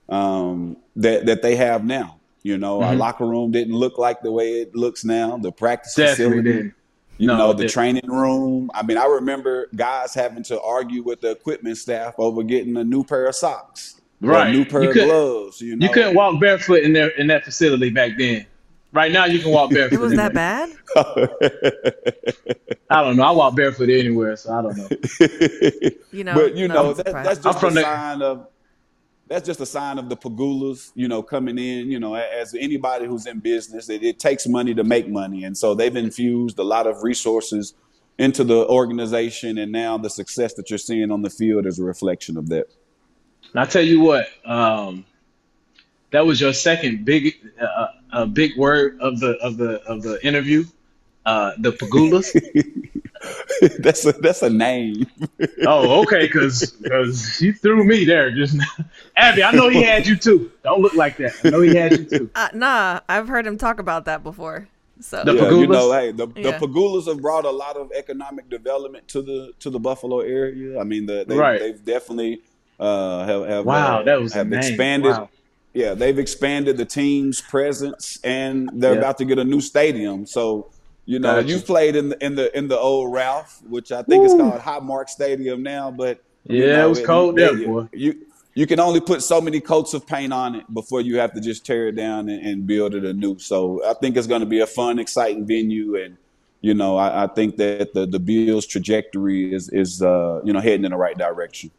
um, 0.09 0.77
that 0.97 1.27
that 1.27 1.43
they 1.43 1.55
have 1.56 1.85
now. 1.85 2.19
You 2.44 2.58
know, 2.58 2.82
our 2.82 2.91
mm-hmm. 2.93 3.00
locker 3.00 3.26
room 3.26 3.50
didn't 3.52 3.75
look 3.75 3.96
like 3.99 4.20
the 4.20 4.31
way 4.31 4.61
it 4.61 4.76
looks 4.76 5.02
now. 5.05 5.37
The 5.38 5.50
practice 5.50 5.94
Definitely 5.94 6.37
facility, 6.43 6.52
didn't. 6.52 6.75
you 7.17 7.26
No, 7.26 7.37
know, 7.38 7.52
the 7.55 7.62
didn't. 7.62 7.70
training 7.73 8.06
room. 8.11 8.70
I 8.75 8.82
mean, 8.82 8.99
I 8.99 9.06
remember 9.06 9.69
guys 9.75 10.12
having 10.14 10.43
to 10.44 10.61
argue 10.61 11.02
with 11.02 11.23
the 11.23 11.31
equipment 11.31 11.79
staff 11.79 12.14
over 12.19 12.43
getting 12.43 12.76
a 12.76 12.85
new 12.85 13.02
pair 13.02 13.25
of 13.26 13.35
socks, 13.35 14.00
or 14.23 14.29
Right. 14.31 14.49
a 14.49 14.52
new 14.52 14.64
pair 14.67 14.82
You 14.82 14.88
of 14.88 14.93
couldn't- 14.93 15.08
gloves. 15.08 15.61
You 15.62 15.76
know, 15.76 15.87
You 15.87 15.93
couldn't 15.93 16.14
walk 16.14 16.38
barefoot 16.38 16.82
in 16.82 16.93
there 16.93 17.08
in 17.08 17.26
that 17.29 17.44
facility 17.44 17.88
back 17.88 18.12
then. 18.19 18.44
Right 18.93 19.11
now, 19.11 19.25
you 19.25 19.38
can 19.41 19.50
walk 19.50 19.70
barefoot. 19.76 19.94
It 19.96 20.00
was 20.00 20.12
in 20.12 20.19
that 20.19 20.35
bad? 20.35 20.69
I 22.91 23.02
don't 23.02 23.17
know. 23.17 23.23
I 23.25 23.31
walk 23.31 23.56
barefoot 23.56 23.88
anywhere, 23.88 24.37
so 24.37 24.52
I 24.52 24.62
don't 24.62 24.76
know. 24.76 24.88
You 26.12 26.23
know, 26.23 26.35
but 26.35 26.55
you 26.56 26.69
no, 26.69 26.75
know 26.75 26.93
that, 26.93 27.06
surprised. 27.06 27.29
that's 27.29 27.38
I'm 27.38 27.52
just 27.52 27.58
from 27.61 27.70
a 27.73 27.75
the- 27.75 27.82
sign 27.82 28.23
of 28.23 28.46
that's 29.26 29.47
just 29.47 29.61
a 29.61 29.67
sign 29.67 29.99
of 29.99 30.09
the 30.09 30.17
Pegulas 30.17 30.93
you 30.94 31.09
know 31.09 31.23
coming 31.23 31.59
in 31.59 31.91
you 31.91 31.99
know 31.99 32.15
as 32.15 32.55
anybody 32.55 33.06
who's 33.06 33.26
in 33.26 33.41
business 33.41 33.88
it, 33.88 34.03
it 34.03 34.19
takes 34.19 34.47
money 34.47 34.75
to 34.75 34.85
make 34.85 35.09
money. 35.09 35.44
And 35.44 35.56
so 35.56 35.75
they've 35.75 35.97
infused 35.97 36.59
a 36.59 36.65
lot 36.65 36.87
of 36.87 37.03
resources 37.03 37.75
into 38.19 38.44
the 38.44 38.67
organization. 38.67 39.59
And 39.59 39.73
now 39.73 39.99
the 39.99 40.11
success 40.11 40.55
that 40.55 40.71
you're 40.71 40.79
seeing 40.79 41.11
on 41.11 41.23
the 41.23 41.31
field 41.31 41.67
is 41.67 41.79
a 41.79 41.85
reflection 41.85 42.37
of 42.37 42.49
that. 42.49 42.67
And 43.53 43.61
I 43.61 43.67
tell 43.67 43.82
you 43.82 44.00
what, 44.00 44.26
um, 44.44 45.05
that 46.11 46.25
was 46.27 46.41
your 46.41 46.53
second 46.53 47.05
big, 47.05 47.35
uh, 48.12 48.27
big 48.27 48.56
word 48.56 48.99
of 49.00 49.19
the 49.20 49.37
of 49.38 49.56
the 49.56 49.82
of 49.82 50.03
the 50.03 50.25
interview. 50.25 50.65
Uh, 51.25 51.53
the 51.59 51.73
Pegulas. 51.73 52.32
that's 53.79 54.05
a 54.05 54.12
that's 54.12 54.43
a 54.43 54.50
name 54.50 55.06
oh, 55.67 56.03
okay, 56.03 56.27
because 56.27 57.41
you 57.41 57.53
threw 57.55 57.82
me 57.84 58.05
there 58.05 58.31
just 58.31 58.55
now. 58.55 58.65
Abbie, 59.17 59.43
I 59.43 59.53
know 59.53 59.69
he 59.69 59.82
had 59.82 60.06
you 60.06 60.17
too. 60.17 60.51
Don't 60.63 60.82
look 60.82 60.94
like 60.94 61.17
that. 61.19 61.32
I 61.43 61.49
know 61.49 61.60
he 61.63 61.75
had 61.75 61.96
you 61.96 62.05
too. 62.05 62.31
Uh, 62.34 62.49
nah, 62.53 63.01
I've 63.08 63.29
heard 63.29 63.46
him 63.46 63.56
talk 63.56 63.79
about 63.79 64.05
that 64.05 64.22
before. 64.22 64.69
So 65.01 65.22
The 65.25 65.32
yeah, 65.32 65.43
you 65.51 65.67
Pegulas? 65.67 65.72
know, 65.72 65.93
hey, 65.93 66.13
the, 66.13 66.27
the 66.27 66.32
Yeah. 66.41 66.58
Pegulas 66.58 67.06
have 67.06 67.22
brought 67.22 67.44
a 67.46 67.51
lot 67.51 67.77
of 67.77 67.91
economic 67.93 68.49
development 68.51 69.08
to 69.08 69.22
the 69.22 69.53
to 69.60 69.70
the 69.70 69.79
Buffalo 69.81 70.20
area. 70.20 70.79
I 70.79 70.84
mean, 70.84 71.06
the, 71.06 71.25
they, 71.27 71.37
Right. 71.37 71.58
they've 71.58 71.84
definitely 71.84 72.43
uh, 72.79 73.25
have, 73.25 73.46
have 73.49 73.65
Wow, 73.65 74.01
uh, 74.01 74.03
that 74.05 74.20
was 74.20 74.34
have 74.34 74.49
name. 74.49 74.58
expanded. 74.58 75.13
Wow. 75.13 75.31
Yeah, 75.72 75.94
they've 75.94 76.19
expanded 76.19 76.77
the 76.77 76.84
team's 76.84 77.41
presence, 77.41 78.20
and 78.22 78.70
they're 78.75 78.93
Yeah. 78.93 78.99
about 78.99 79.19
to 79.19 79.25
get 79.25 79.39
a 79.41 79.44
new 79.44 79.60
stadium. 79.60 80.25
So, 80.27 80.70
you 81.06 81.19
know, 81.19 81.37
Gotcha. 81.37 81.39
you've 81.39 81.67
played 81.67 81.96
in 81.96 82.11
the 82.11 82.25
in 82.25 82.34
the 82.34 82.56
in 82.56 82.69
the 82.69 82.79
old 82.79 83.13
Ralph, 83.13 83.61
which 83.63 83.93
I 83.93 84.03
think 84.03 84.25
is 84.25 84.34
called 84.34 84.61
Highmark 84.61 85.08
Stadium 85.08 85.63
now. 85.63 85.91
But 85.91 86.20
you 86.56 86.69
Yeah, 86.69 86.69
know, 86.69 86.87
it 86.87 86.89
was 86.89 87.01
cold 87.01 87.37
there, 87.37 87.55
you, 87.55 87.61
boy. 87.63 87.89
You 87.93 88.15
you 88.55 88.67
can 88.67 88.81
only 88.81 89.01
put 89.01 89.23
so 89.23 89.41
many 89.41 89.61
coats 89.61 89.94
of 89.94 90.06
paint 90.06 90.32
on 90.32 90.55
it 90.55 90.73
before 90.73 91.01
you 91.01 91.19
have 91.19 91.32
to 91.34 91.41
just 91.41 91.67
tear 91.67 91.89
it 91.89 91.96
down 91.96 92.29
and, 92.29 92.44
and 92.46 92.67
build 92.67 92.94
it 92.94 93.05
anew. 93.05 93.39
So 93.39 93.84
I 93.84 93.94
think 93.94 94.17
it's 94.17 94.27
going 94.29 94.41
to 94.41 94.46
be 94.46 94.61
a 94.61 94.67
fun, 94.67 94.99
exciting 94.99 95.46
venue, 95.46 95.96
and 95.96 96.19
you 96.61 96.75
know, 96.75 96.96
I, 96.96 97.25
I 97.25 97.27
think 97.29 97.56
that 97.58 97.93
the 97.94 98.06
the 98.06 98.19
Bills' 98.20 98.67
trajectory 98.67 99.53
is 99.55 99.69
is 99.70 100.03
uh, 100.03 100.41
you 100.44 100.53
know 100.53 100.61
heading 100.61 100.84
in 100.84 100.93
the 100.93 100.96
right 100.96 101.17
direction. 101.19 101.70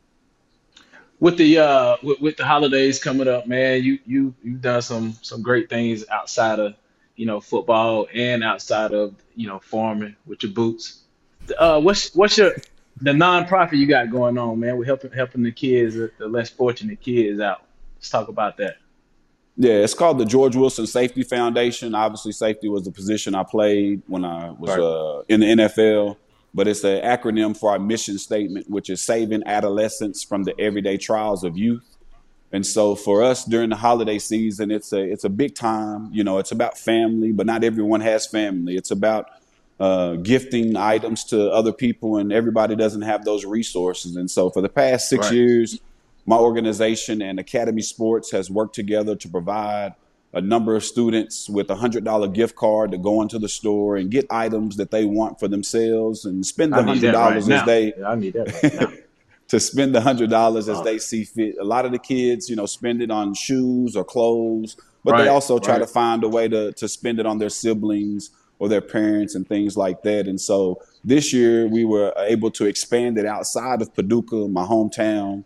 with 1.19 1.37
the 1.37 1.57
uh 1.59 1.97
with, 2.03 2.19
with 2.21 2.37
the 2.37 2.45
holidays 2.45 2.99
coming 3.01 3.27
up, 3.27 3.47
man, 3.47 3.83
you 3.83 3.99
you 4.05 4.35
you've 4.43 4.61
done 4.61 4.81
some 4.81 5.13
some 5.21 5.41
great 5.41 5.69
things 5.69 6.05
outside 6.09 6.59
of 6.59 6.75
you 7.15 7.25
know 7.25 7.39
football 7.39 8.07
and 8.13 8.43
outside 8.43 8.93
of 8.93 9.15
you 9.35 9.47
know 9.47 9.59
farming 9.59 10.15
with 10.25 10.43
your 10.43 10.51
boots. 10.51 11.01
Uh, 11.57 11.79
what's 11.79 12.13
what's 12.15 12.37
your 12.37 12.51
the 13.01 13.11
nonprofit 13.11 13.73
you 13.73 13.87
got 13.87 14.09
going 14.09 14.37
on, 14.37 14.59
man? 14.59 14.77
We're 14.77 14.85
helping 14.85 15.11
helping 15.11 15.43
the 15.43 15.51
kids, 15.51 15.95
the, 15.95 16.11
less 16.27 16.49
fortunate 16.49 17.01
kids 17.01 17.39
out. 17.39 17.63
Let's 17.97 18.09
talk 18.09 18.27
about 18.27 18.57
that. 18.57 18.77
Yeah, 19.57 19.75
it's 19.75 19.93
called 19.93 20.17
the 20.17 20.25
George 20.25 20.55
Wilson 20.55 20.85
Safety 20.85 21.23
Foundation. 21.23 21.95
Obviously, 21.95 22.33
safety 22.33 22.67
was 22.67 22.83
the 22.83 22.91
position 22.91 23.35
I 23.35 23.43
played 23.43 24.01
when 24.07 24.25
I 24.25 24.51
was 24.51 24.69
Right. 24.71 24.79
uh, 24.79 25.21
in 25.29 25.39
the 25.39 25.45
NFL, 25.63 26.17
but 26.53 26.67
it's 26.67 26.83
an 26.83 27.01
acronym 27.03 27.55
for 27.55 27.71
our 27.71 27.79
mission 27.79 28.17
statement, 28.17 28.69
which 28.69 28.89
is 28.89 29.01
saving 29.01 29.43
adolescents 29.45 30.23
from 30.23 30.43
the 30.43 30.59
everyday 30.59 30.97
trials 30.97 31.45
of 31.45 31.57
youth. 31.57 31.94
And 32.51 32.65
so 32.65 32.95
for 32.95 33.21
us 33.23 33.43
during 33.43 33.69
the 33.69 33.75
holiday 33.75 34.17
season, 34.19 34.71
it's 34.71 34.93
a 34.93 35.01
it's 35.01 35.23
a 35.23 35.29
big 35.29 35.55
time. 35.55 36.09
You 36.13 36.23
know, 36.23 36.37
it's 36.37 36.51
about 36.51 36.77
family, 36.77 37.31
but 37.31 37.45
not 37.45 37.63
everyone 37.63 38.01
has 38.01 38.25
family. 38.27 38.75
It's 38.75 38.91
about 38.91 39.29
uh, 39.79 40.13
gifting 40.15 40.77
items 40.77 41.25
to 41.25 41.49
other 41.51 41.73
people, 41.73 42.17
and 42.17 42.31
everybody 42.31 42.75
doesn't 42.75 43.01
have 43.01 43.25
those 43.25 43.43
resources. 43.45 44.15
And 44.15 44.31
so, 44.31 44.49
for 44.49 44.61
the 44.61 44.69
past 44.69 45.09
six 45.09 45.27
Right. 45.27 45.35
years, 45.35 45.79
my 46.25 46.37
organization 46.37 47.21
and 47.21 47.39
Academy 47.39 47.81
Sports 47.81 48.31
has 48.31 48.49
worked 48.49 48.73
together 48.75 49.15
to 49.17 49.27
provide 49.27 49.93
a 50.31 50.39
number 50.41 50.75
of 50.75 50.83
students 50.83 51.49
with 51.49 51.69
a 51.69 51.75
hundred 51.75 52.03
dollar 52.05 52.27
gift 52.29 52.55
card 52.55 52.91
to 52.91 52.97
go 52.97 53.21
into 53.21 53.37
the 53.39 53.49
store 53.49 53.95
and 53.97 54.11
get 54.11 54.25
items 54.29 54.77
that 54.77 54.91
they 54.91 55.03
want 55.05 55.39
for 55.39 55.47
themselves 55.49 56.23
and 56.25 56.45
spend 56.45 56.71
the 56.73 56.83
hundred 56.83 57.03
right 57.07 57.11
dollars 57.11 57.47
now. 57.47 57.59
as 57.61 57.65
they 57.65 57.93
I 58.05 58.15
need 58.15 58.33
that 58.33 58.63
right 58.63 58.73
now. 58.81 58.97
To 59.47 59.59
spend 59.59 59.93
the 59.93 60.01
hundred 60.01 60.29
dollars 60.29 60.67
as 60.69 60.81
they 60.81 60.97
see 60.97 61.23
fit. 61.23 61.55
A 61.59 61.63
lot 61.63 61.85
of 61.85 61.91
the 61.91 61.99
kids, 61.99 62.49
you 62.49 62.55
know, 62.55 62.65
spend 62.65 63.01
it 63.01 63.11
on 63.11 63.33
shoes 63.33 63.95
or 63.95 64.03
clothes, 64.03 64.75
but 65.03 65.13
Right, 65.13 65.23
they 65.23 65.27
also 65.29 65.59
try 65.59 65.73
right. 65.73 65.79
to 65.79 65.87
find 65.87 66.23
a 66.23 66.29
way 66.29 66.47
to 66.47 66.71
to 66.73 66.87
spend 66.87 67.19
it 67.19 67.25
on 67.25 67.37
their 67.37 67.49
siblings 67.49 68.31
or 68.59 68.69
their 68.69 68.81
parents 68.81 69.35
and 69.35 69.47
things 69.47 69.77
like 69.77 70.01
that. 70.03 70.27
And 70.27 70.39
so 70.39 70.81
this 71.03 71.33
year 71.33 71.67
we 71.67 71.85
were 71.85 72.13
able 72.17 72.51
to 72.51 72.65
expand 72.65 73.17
it 73.17 73.25
outside 73.25 73.81
of 73.81 73.93
Paducah, 73.93 74.47
my 74.47 74.63
hometown, 74.63 75.43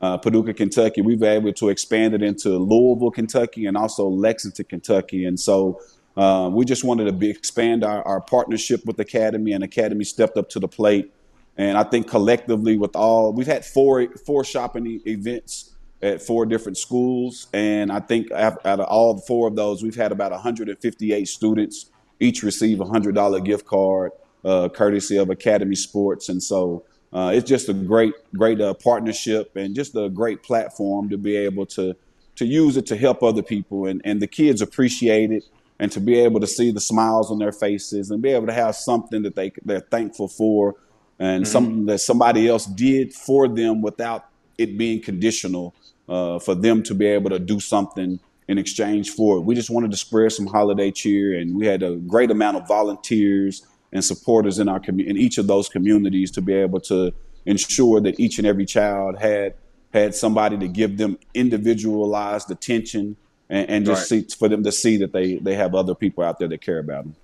uh, 0.00 0.18
Paducah, 0.18 0.54
Kentucky. 0.54 1.00
We've 1.00 1.20
been 1.20 1.36
able 1.42 1.52
to 1.54 1.68
expand 1.68 2.14
it 2.14 2.22
into 2.22 2.50
Louisville, 2.50 3.10
Kentucky, 3.10 3.66
and 3.66 3.76
also 3.76 4.08
Lexington, 4.08 4.64
Kentucky. 4.64 5.24
And 5.24 5.38
so 5.38 5.80
uh, 6.16 6.50
we 6.52 6.64
just 6.64 6.84
wanted 6.84 7.04
to 7.04 7.12
be, 7.12 7.30
expand 7.30 7.84
our, 7.84 8.02
our 8.02 8.20
partnership 8.20 8.84
with 8.84 8.98
Academy, 8.98 9.52
and 9.52 9.62
Academy 9.62 10.04
stepped 10.04 10.36
up 10.36 10.48
to 10.50 10.58
the 10.58 10.68
plate. 10.68 11.12
And 11.58 11.76
I 11.76 11.82
think 11.82 12.08
collectively, 12.08 12.78
with 12.78 12.94
all 12.94 13.32
we've 13.32 13.46
had 13.46 13.64
four 13.64 14.06
four 14.24 14.44
shopping 14.44 15.00
events 15.06 15.74
at 16.00 16.22
four 16.22 16.46
different 16.46 16.78
schools, 16.78 17.48
and 17.52 17.90
I 17.90 17.98
think 17.98 18.30
out 18.30 18.64
out 18.64 18.78
of 18.78 18.86
all 18.86 19.18
four 19.18 19.48
of 19.48 19.56
those, 19.56 19.82
we've 19.82 19.96
had 19.96 20.12
about 20.12 20.30
158 20.30 21.26
students 21.26 21.90
each 22.20 22.44
receive 22.44 22.80
a 22.80 22.84
hundred 22.84 23.16
dollar 23.16 23.40
gift 23.40 23.66
card, 23.66 24.12
uh, 24.44 24.68
courtesy 24.68 25.16
of 25.16 25.30
Academy 25.30 25.74
Sports. 25.74 26.28
And 26.28 26.40
so 26.40 26.84
uh, 27.12 27.32
it's 27.34 27.48
just 27.48 27.68
a 27.68 27.74
great 27.74 28.14
great 28.36 28.60
uh, 28.60 28.74
partnership 28.74 29.56
and 29.56 29.74
just 29.74 29.96
a 29.96 30.08
great 30.08 30.44
platform 30.44 31.08
to 31.08 31.18
be 31.18 31.36
able 31.36 31.66
to 31.66 31.94
to 32.36 32.46
use 32.46 32.76
it 32.76 32.86
to 32.86 32.96
help 32.96 33.24
other 33.24 33.42
people, 33.42 33.86
and 33.86 34.00
and 34.04 34.22
the 34.22 34.28
kids 34.28 34.62
appreciate 34.62 35.32
it. 35.32 35.44
And 35.80 35.92
to 35.92 36.00
be 36.00 36.18
able 36.18 36.40
to 36.40 36.46
see 36.48 36.72
the 36.72 36.80
smiles 36.80 37.30
on 37.30 37.38
their 37.38 37.52
faces 37.52 38.10
and 38.10 38.20
be 38.20 38.30
able 38.30 38.48
to 38.48 38.52
have 38.52 38.74
something 38.74 39.22
that 39.22 39.36
they 39.36 39.52
they're 39.64 39.78
thankful 39.78 40.26
for, 40.26 40.74
and 41.18 41.46
something 41.46 41.86
that 41.86 41.98
somebody 41.98 42.48
else 42.48 42.66
did 42.66 43.12
for 43.12 43.48
them 43.48 43.82
without 43.82 44.28
it 44.56 44.78
being 44.78 45.00
conditional 45.00 45.74
uh, 46.08 46.38
for 46.38 46.54
them 46.54 46.82
to 46.82 46.94
be 46.94 47.06
able 47.06 47.30
to 47.30 47.38
do 47.38 47.60
something 47.60 48.20
in 48.48 48.58
exchange 48.58 49.10
for 49.10 49.36
it. 49.36 49.40
We 49.40 49.54
just 49.54 49.70
wanted 49.70 49.90
to 49.90 49.96
spread 49.96 50.32
some 50.32 50.46
holiday 50.46 50.90
cheer, 50.90 51.38
and 51.38 51.54
we 51.54 51.66
had 51.66 51.82
a 51.82 51.96
great 51.96 52.30
amount 52.30 52.56
of 52.56 52.66
volunteers 52.66 53.66
and 53.92 54.04
supporters 54.04 54.58
in 54.58 54.68
our 54.68 54.80
commu- 54.80 55.06
in 55.06 55.16
each 55.16 55.38
of 55.38 55.46
those 55.46 55.68
communities 55.68 56.30
to 56.32 56.40
be 56.40 56.54
able 56.54 56.80
to 56.80 57.12
ensure 57.46 58.00
that 58.00 58.18
each 58.18 58.38
and 58.38 58.46
every 58.46 58.66
child 58.66 59.18
had 59.18 59.54
had 59.92 60.14
somebody 60.14 60.58
to 60.58 60.68
give 60.68 60.98
them 60.98 61.18
individualized 61.32 62.50
attention 62.50 63.16
and, 63.48 63.70
and 63.70 63.86
just 63.86 64.08
see, 64.08 64.22
for 64.22 64.48
them 64.48 64.62
to 64.62 64.72
see 64.72 64.98
that 64.98 65.12
they 65.12 65.36
they 65.36 65.54
have 65.54 65.74
other 65.74 65.94
people 65.94 66.24
out 66.24 66.38
there 66.38 66.48
that 66.48 66.60
care 66.60 66.78
about 66.78 67.04
them. 67.04 67.16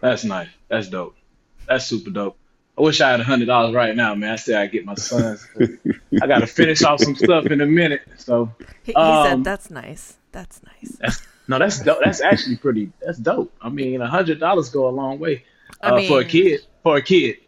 That's 0.00 0.24
nice. 0.24 0.48
That's 0.68 0.88
dope. 0.88 1.16
That's 1.66 1.86
super 1.86 2.10
dope. 2.10 2.36
I 2.78 2.82
wish 2.82 3.00
I 3.00 3.10
had 3.10 3.20
a 3.20 3.24
hundred 3.24 3.46
dollars 3.46 3.74
right 3.74 3.94
now, 3.96 4.14
man. 4.14 4.32
I 4.32 4.36
said 4.36 4.56
I 4.56 4.66
get 4.66 4.84
my 4.84 4.94
sons. 4.94 5.46
I 6.22 6.26
got 6.26 6.38
to 6.40 6.46
finish 6.46 6.82
off 6.84 7.00
some 7.00 7.16
stuff 7.16 7.46
in 7.46 7.60
a 7.60 7.66
minute. 7.66 8.02
So 8.16 8.52
He, 8.84 8.92
he 8.92 8.94
Um, 8.94 9.26
said, 9.26 9.44
"That's 9.44 9.70
nice. 9.70 10.16
That's 10.32 10.60
nice." 10.62 10.96
that's 11.00 11.26
no, 11.48 11.58
that's 11.58 11.80
dope. 11.80 11.98
That's 12.04 12.20
actually 12.20 12.56
pretty. 12.56 12.92
That's 13.04 13.18
dope. 13.18 13.52
I 13.60 13.68
mean, 13.68 14.00
a 14.00 14.06
hundred 14.06 14.38
dollars 14.38 14.68
go 14.68 14.88
a 14.88 14.90
long 14.90 15.18
way 15.18 15.44
I 15.82 15.88
uh, 15.90 16.02
for 16.08 16.20
a 16.20 16.24
kid. 16.24 16.60
For 16.84 16.96
a 16.96 17.02
kid, 17.02 17.38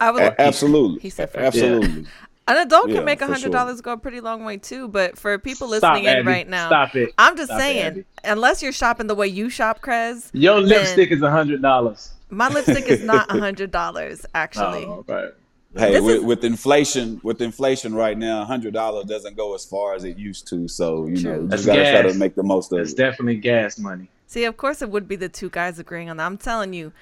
I 0.00 0.10
would. 0.12 0.22
A- 0.22 0.40
absolutely, 0.40 1.00
He 1.00 1.10
said 1.10 1.30
for- 1.30 1.40
absolutely. 1.40 2.06
An 2.48 2.58
adult 2.58 2.90
Yeah, 2.90 2.96
can 2.96 3.04
make 3.04 3.20
a 3.22 3.26
for 3.26 3.32
hundred 3.32 3.46
sure. 3.46 3.50
dollars 3.50 3.80
go 3.80 3.92
a 3.94 3.96
pretty 3.96 4.20
long 4.20 4.44
way 4.44 4.56
too. 4.56 4.86
But 4.86 5.18
for 5.18 5.36
people 5.36 5.66
Stop, 5.66 5.94
listening 5.94 6.04
in 6.04 6.18
Abbie. 6.20 6.28
right 6.28 6.48
now, 6.48 6.68
Stop 6.68 6.94
it. 6.94 7.12
I'm 7.18 7.36
just 7.36 7.48
Stop 7.48 7.58
saying, 7.60 7.84
Abbie. 7.86 8.04
unless 8.22 8.62
you're 8.62 8.70
shopping 8.70 9.08
the 9.08 9.16
way 9.16 9.26
you 9.26 9.50
shop, 9.50 9.80
Crez, 9.82 10.30
your 10.32 10.60
lipstick 10.60 11.10
is 11.10 11.22
a 11.22 11.30
hundred 11.30 11.60
dollars. 11.60 12.12
My 12.30 12.48
lipstick 12.48 12.86
is 12.86 13.02
not 13.02 13.30
a 13.34 13.38
hundred 13.38 13.70
dollars 13.70 14.26
actually. 14.34 14.84
Oh, 14.84 15.04
right. 15.08 15.30
Hey, 15.76 16.00
with, 16.00 16.16
is- 16.16 16.24
with 16.24 16.44
inflation, 16.44 17.20
with 17.22 17.42
inflation 17.42 17.94
right 17.94 18.16
now, 18.16 18.44
hundred 18.44 18.72
dollars 18.72 19.04
doesn't 19.04 19.36
go 19.36 19.54
as 19.54 19.64
far 19.64 19.94
as 19.94 20.04
it 20.04 20.16
used 20.16 20.48
to. 20.48 20.68
So 20.68 21.06
you 21.06 21.22
know, 21.22 21.40
you 21.40 21.48
That's 21.48 21.64
just 21.64 21.66
gotta 21.66 22.02
try 22.02 22.12
to 22.12 22.18
make 22.18 22.34
the 22.34 22.42
most 22.42 22.72
of 22.72 22.78
It's 22.78 22.90
it. 22.90 22.92
It's 22.92 22.98
definitely 22.98 23.36
gas 23.36 23.78
money. 23.78 24.08
See, 24.26 24.44
of 24.44 24.56
course, 24.56 24.82
it 24.82 24.90
would 24.90 25.06
be 25.06 25.16
the 25.16 25.28
two 25.28 25.50
guys 25.50 25.78
agreeing 25.78 26.10
on 26.10 26.16
that. 26.16 26.26
I'm 26.26 26.38
telling 26.38 26.72
you, 26.72 26.92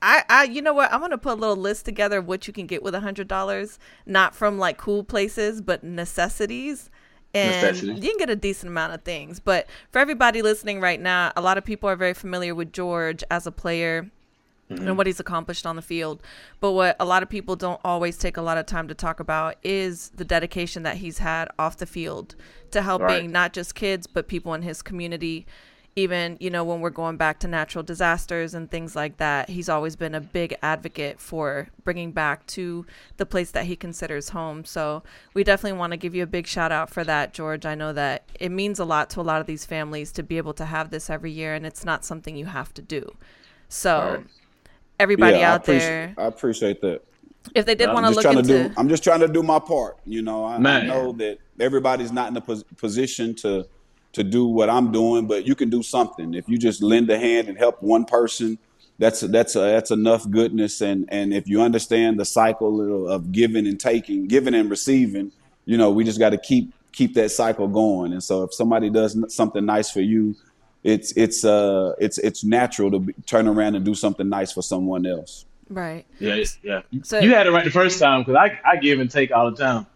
I, 0.00 0.24
I, 0.28 0.44
you 0.44 0.62
know 0.62 0.72
what? 0.72 0.92
I'm 0.92 1.00
gonna 1.00 1.18
put 1.18 1.32
a 1.32 1.40
little 1.40 1.56
list 1.56 1.84
together 1.84 2.18
of 2.18 2.26
what 2.26 2.46
you 2.46 2.52
can 2.52 2.66
get 2.66 2.82
with 2.82 2.94
a 2.94 3.00
hundred 3.00 3.28
dollars, 3.28 3.78
not 4.06 4.34
from 4.34 4.58
like 4.58 4.78
cool 4.78 5.04
places, 5.04 5.60
but 5.60 5.82
necessities. 5.84 6.90
And 7.34 7.50
Necessities. 7.62 8.04
you 8.04 8.10
can 8.10 8.18
get 8.18 8.28
a 8.30 8.36
decent 8.36 8.70
amount 8.70 8.92
of 8.92 9.02
things. 9.04 9.40
But 9.40 9.66
for 9.90 9.98
everybody 10.00 10.42
listening 10.42 10.80
right 10.80 11.00
now, 11.00 11.32
a 11.34 11.40
lot 11.40 11.56
of 11.56 11.64
people 11.64 11.88
are 11.88 11.96
very 11.96 12.12
familiar 12.12 12.54
with 12.54 12.72
George 12.72 13.24
as 13.30 13.46
a 13.46 13.50
player 13.52 14.10
Mm-hmm. 14.76 14.88
and 14.88 14.98
what 14.98 15.06
he's 15.06 15.20
accomplished 15.20 15.66
on 15.66 15.76
the 15.76 15.82
field. 15.82 16.22
But 16.60 16.72
what 16.72 16.96
a 16.98 17.04
lot 17.04 17.22
of 17.22 17.28
people 17.28 17.56
don't 17.56 17.80
always 17.84 18.16
take 18.18 18.36
a 18.36 18.42
lot 18.42 18.58
of 18.58 18.66
time 18.66 18.88
to 18.88 18.94
talk 18.94 19.20
about 19.20 19.56
is 19.62 20.10
the 20.16 20.24
dedication 20.24 20.82
that 20.84 20.96
he's 20.98 21.18
had 21.18 21.48
off 21.58 21.76
the 21.76 21.86
field 21.86 22.34
to 22.70 22.82
helping 22.82 23.06
Right. 23.06 23.30
not 23.30 23.52
just 23.52 23.74
kids, 23.74 24.06
but 24.06 24.28
people 24.28 24.54
in 24.54 24.62
his 24.62 24.82
community. 24.82 25.46
Even, 25.94 26.38
you 26.40 26.48
know, 26.48 26.64
when 26.64 26.80
we're 26.80 26.88
going 26.88 27.18
back 27.18 27.38
to 27.40 27.46
natural 27.48 27.84
disasters 27.84 28.54
and 28.54 28.70
things 28.70 28.96
like 28.96 29.18
that, 29.18 29.50
he's 29.50 29.68
always 29.68 29.94
been 29.94 30.14
a 30.14 30.22
big 30.22 30.56
advocate 30.62 31.20
for 31.20 31.68
bringing 31.84 32.12
back 32.12 32.46
to 32.46 32.86
the 33.18 33.26
place 33.26 33.50
that 33.50 33.66
he 33.66 33.76
considers 33.76 34.30
home. 34.30 34.64
So 34.64 35.02
we 35.34 35.44
definitely 35.44 35.78
want 35.78 35.90
to 35.90 35.98
give 35.98 36.14
you 36.14 36.22
a 36.22 36.26
big 36.26 36.46
shout 36.46 36.72
out 36.72 36.88
for 36.88 37.04
that, 37.04 37.34
George. 37.34 37.66
I 37.66 37.74
know 37.74 37.92
that 37.92 38.22
it 38.40 38.48
means 38.48 38.78
a 38.78 38.86
lot 38.86 39.10
to 39.10 39.20
a 39.20 39.22
lot 39.22 39.42
of 39.42 39.46
these 39.46 39.66
families 39.66 40.12
to 40.12 40.22
be 40.22 40.38
able 40.38 40.54
to 40.54 40.64
have 40.64 40.88
this 40.88 41.10
every 41.10 41.30
year, 41.30 41.52
and 41.52 41.66
it's 41.66 41.84
not 41.84 42.06
something 42.06 42.36
you 42.36 42.46
have 42.46 42.72
to 42.72 42.80
do. 42.80 43.14
So 43.68 44.14
Right. 44.16 44.26
Everybody 45.02 45.38
yeah, 45.38 45.54
out 45.54 45.62
appreciate, 45.62 45.88
there, 45.88 46.14
I 46.16 46.24
appreciate 46.26 46.80
that. 46.80 47.02
if 47.54 47.66
they 47.66 47.74
did 47.74 47.92
want 47.92 48.06
to 48.06 48.12
look 48.12 48.24
into, 48.24 48.42
do. 48.42 48.74
I'm 48.76 48.88
just 48.88 49.02
trying 49.02 49.20
to 49.20 49.28
do 49.28 49.42
my 49.42 49.58
part. 49.58 49.98
You 50.06 50.22
know, 50.22 50.44
I, 50.44 50.54
I 50.54 50.82
know 50.84 51.12
that 51.12 51.38
everybody's 51.60 52.12
not 52.12 52.30
in 52.30 52.36
a 52.36 52.40
pos- 52.40 52.64
position 52.76 53.34
to 53.36 53.66
to 54.12 54.22
do 54.22 54.46
what 54.46 54.68
I'm 54.68 54.92
doing, 54.92 55.26
but 55.26 55.46
you 55.46 55.54
can 55.54 55.70
do 55.70 55.82
something 55.82 56.34
if 56.34 56.48
you 56.48 56.58
just 56.58 56.82
lend 56.82 57.10
a 57.10 57.18
hand 57.18 57.48
and 57.48 57.58
help 57.58 57.82
one 57.82 58.04
person. 58.04 58.58
That's 58.98 59.20
that's 59.20 59.56
uh, 59.56 59.62
that's 59.62 59.90
enough 59.90 60.28
goodness, 60.30 60.80
and 60.80 61.06
and 61.08 61.34
if 61.34 61.48
you 61.48 61.60
understand 61.60 62.20
the 62.20 62.24
cycle 62.24 63.06
of, 63.06 63.10
of 63.10 63.32
giving 63.32 63.66
and 63.66 63.80
taking, 63.80 64.28
giving 64.28 64.54
and 64.54 64.70
receiving, 64.70 65.32
you 65.64 65.76
know, 65.76 65.90
we 65.90 66.04
just 66.04 66.18
got 66.18 66.30
to 66.30 66.38
keep 66.38 66.72
keep 66.92 67.14
that 67.14 67.30
cycle 67.30 67.66
going. 67.66 68.12
And 68.12 68.22
so, 68.22 68.44
if 68.44 68.54
somebody 68.54 68.90
does 68.90 69.16
something 69.34 69.64
nice 69.64 69.90
for 69.90 70.02
you, 70.02 70.36
it's 70.84 71.12
it's 71.12 71.44
uh 71.44 71.94
it's 72.00 72.18
it's 72.18 72.42
natural 72.44 72.90
to 72.90 72.98
be, 72.98 73.12
turn 73.26 73.46
around 73.46 73.74
and 73.76 73.84
do 73.84 73.94
something 73.94 74.28
nice 74.28 74.50
for 74.52 74.62
someone 74.62 75.06
else. 75.06 75.44
right? 75.70 76.04
Yeah, 76.18 76.42
yeah. 76.62 76.82
So- 77.02 77.20
you 77.20 77.34
had 77.34 77.46
it 77.46 77.50
right 77.52 77.64
the 77.64 77.70
first 77.70 77.98
time 78.00 78.22
because 78.22 78.36
I, 78.36 78.58
I 78.68 78.76
give 78.76 78.98
and 79.00 79.10
take 79.10 79.30
all 79.30 79.50
the 79.50 79.56
time. 79.56 79.86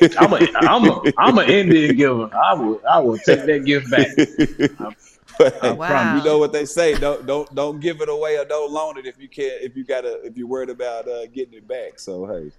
I'm 0.18 0.32
a 0.32 0.46
I'm 0.56 0.84
a 0.90 1.02
I'm 1.18 1.38
an 1.38 1.48
Indian 1.48 1.96
giver. 1.96 2.28
I 2.34 2.52
will 2.54 2.80
I 2.90 2.98
will 2.98 3.16
take 3.18 3.46
that 3.46 3.64
gift 3.64 3.90
back. 3.90 4.08
But 5.38 5.64
I 5.64 5.72
Wow. 5.72 6.16
you 6.18 6.24
know 6.24 6.36
what 6.36 6.52
they 6.52 6.66
say: 6.66 6.94
don't 6.94 7.24
don't 7.26 7.52
don't 7.54 7.80
give 7.80 8.02
it 8.02 8.10
away 8.10 8.36
or 8.36 8.44
don't 8.44 8.70
loan 8.70 8.98
it 8.98 9.06
if 9.06 9.18
you 9.18 9.28
can't 9.28 9.62
if 9.62 9.74
you 9.76 9.82
gotta 9.82 10.20
if 10.24 10.36
you're 10.36 10.46
worried 10.46 10.68
about 10.68 11.08
uh, 11.08 11.24
getting 11.28 11.54
it 11.54 11.66
back. 11.66 11.98
So 11.98 12.26
hey, 12.26 12.52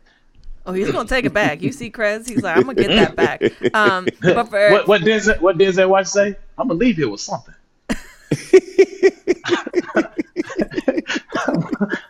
Oh, 0.65 0.73
he's 0.73 0.91
gonna 0.91 1.07
take 1.07 1.25
it 1.25 1.33
back. 1.33 1.61
You 1.61 1.71
see, 1.71 1.91
Crez, 1.91 2.27
he's 2.27 2.41
like, 2.41 2.57
I'm 2.57 2.63
gonna 2.63 2.73
get 2.81 2.87
that 2.87 3.15
back. 3.15 3.41
Um, 3.75 4.07
but 4.21 4.49
for 4.49 4.71
What 4.71 4.87
what 4.87 5.01
Denzel 5.03 5.39
what 5.39 5.57
Denzel 5.59 5.87
Watch 5.87 6.07
say? 6.07 6.35
I'm 6.57 6.67
gonna 6.67 6.79
leave 6.79 6.97
here 6.97 7.09
with 7.09 7.21
something. 7.21 7.53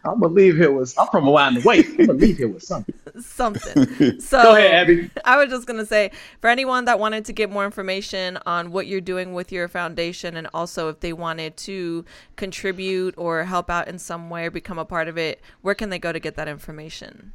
I'm 0.05 0.19
gonna 0.19 0.33
leave 0.33 0.55
here 0.57 0.71
with. 0.71 0.93
I'm 0.97 1.07
from 1.07 1.27
around 1.27 1.55
the 1.55 1.61
way. 1.67 1.79
I'm 1.83 1.97
gonna 2.07 2.13
leave 2.13 2.37
here 2.37 2.47
with 2.47 2.63
something. 2.63 2.95
something. 3.19 4.17
So 4.19 4.41
Go 4.41 4.55
ahead, 4.55 4.73
Abbie. 4.73 5.09
I 5.25 5.37
was 5.37 5.49
just 5.49 5.65
gonna 5.65 5.85
say 5.85 6.11
for 6.41 6.49
anyone 6.49 6.85
that 6.85 6.99
wanted 6.99 7.25
to 7.25 7.33
get 7.33 7.49
more 7.49 7.65
information 7.65 8.37
on 8.45 8.71
what 8.71 8.87
you're 8.87 9.01
doing 9.01 9.33
with 9.33 9.51
your 9.51 9.67
foundation, 9.67 10.35
and 10.37 10.47
also 10.53 10.89
if 10.89 10.99
they 10.99 11.13
wanted 11.13 11.57
to 11.57 12.05
contribute 12.35 13.15
or 13.17 13.43
help 13.45 13.69
out 13.69 13.87
in 13.87 13.97
some 13.99 14.29
way 14.29 14.45
or 14.45 14.51
become 14.51 14.77
a 14.77 14.85
part 14.85 15.07
of 15.07 15.17
it, 15.17 15.41
where 15.61 15.75
can 15.75 15.89
they 15.89 15.99
go 15.99 16.11
to 16.11 16.19
get 16.19 16.35
that 16.35 16.47
information? 16.47 17.33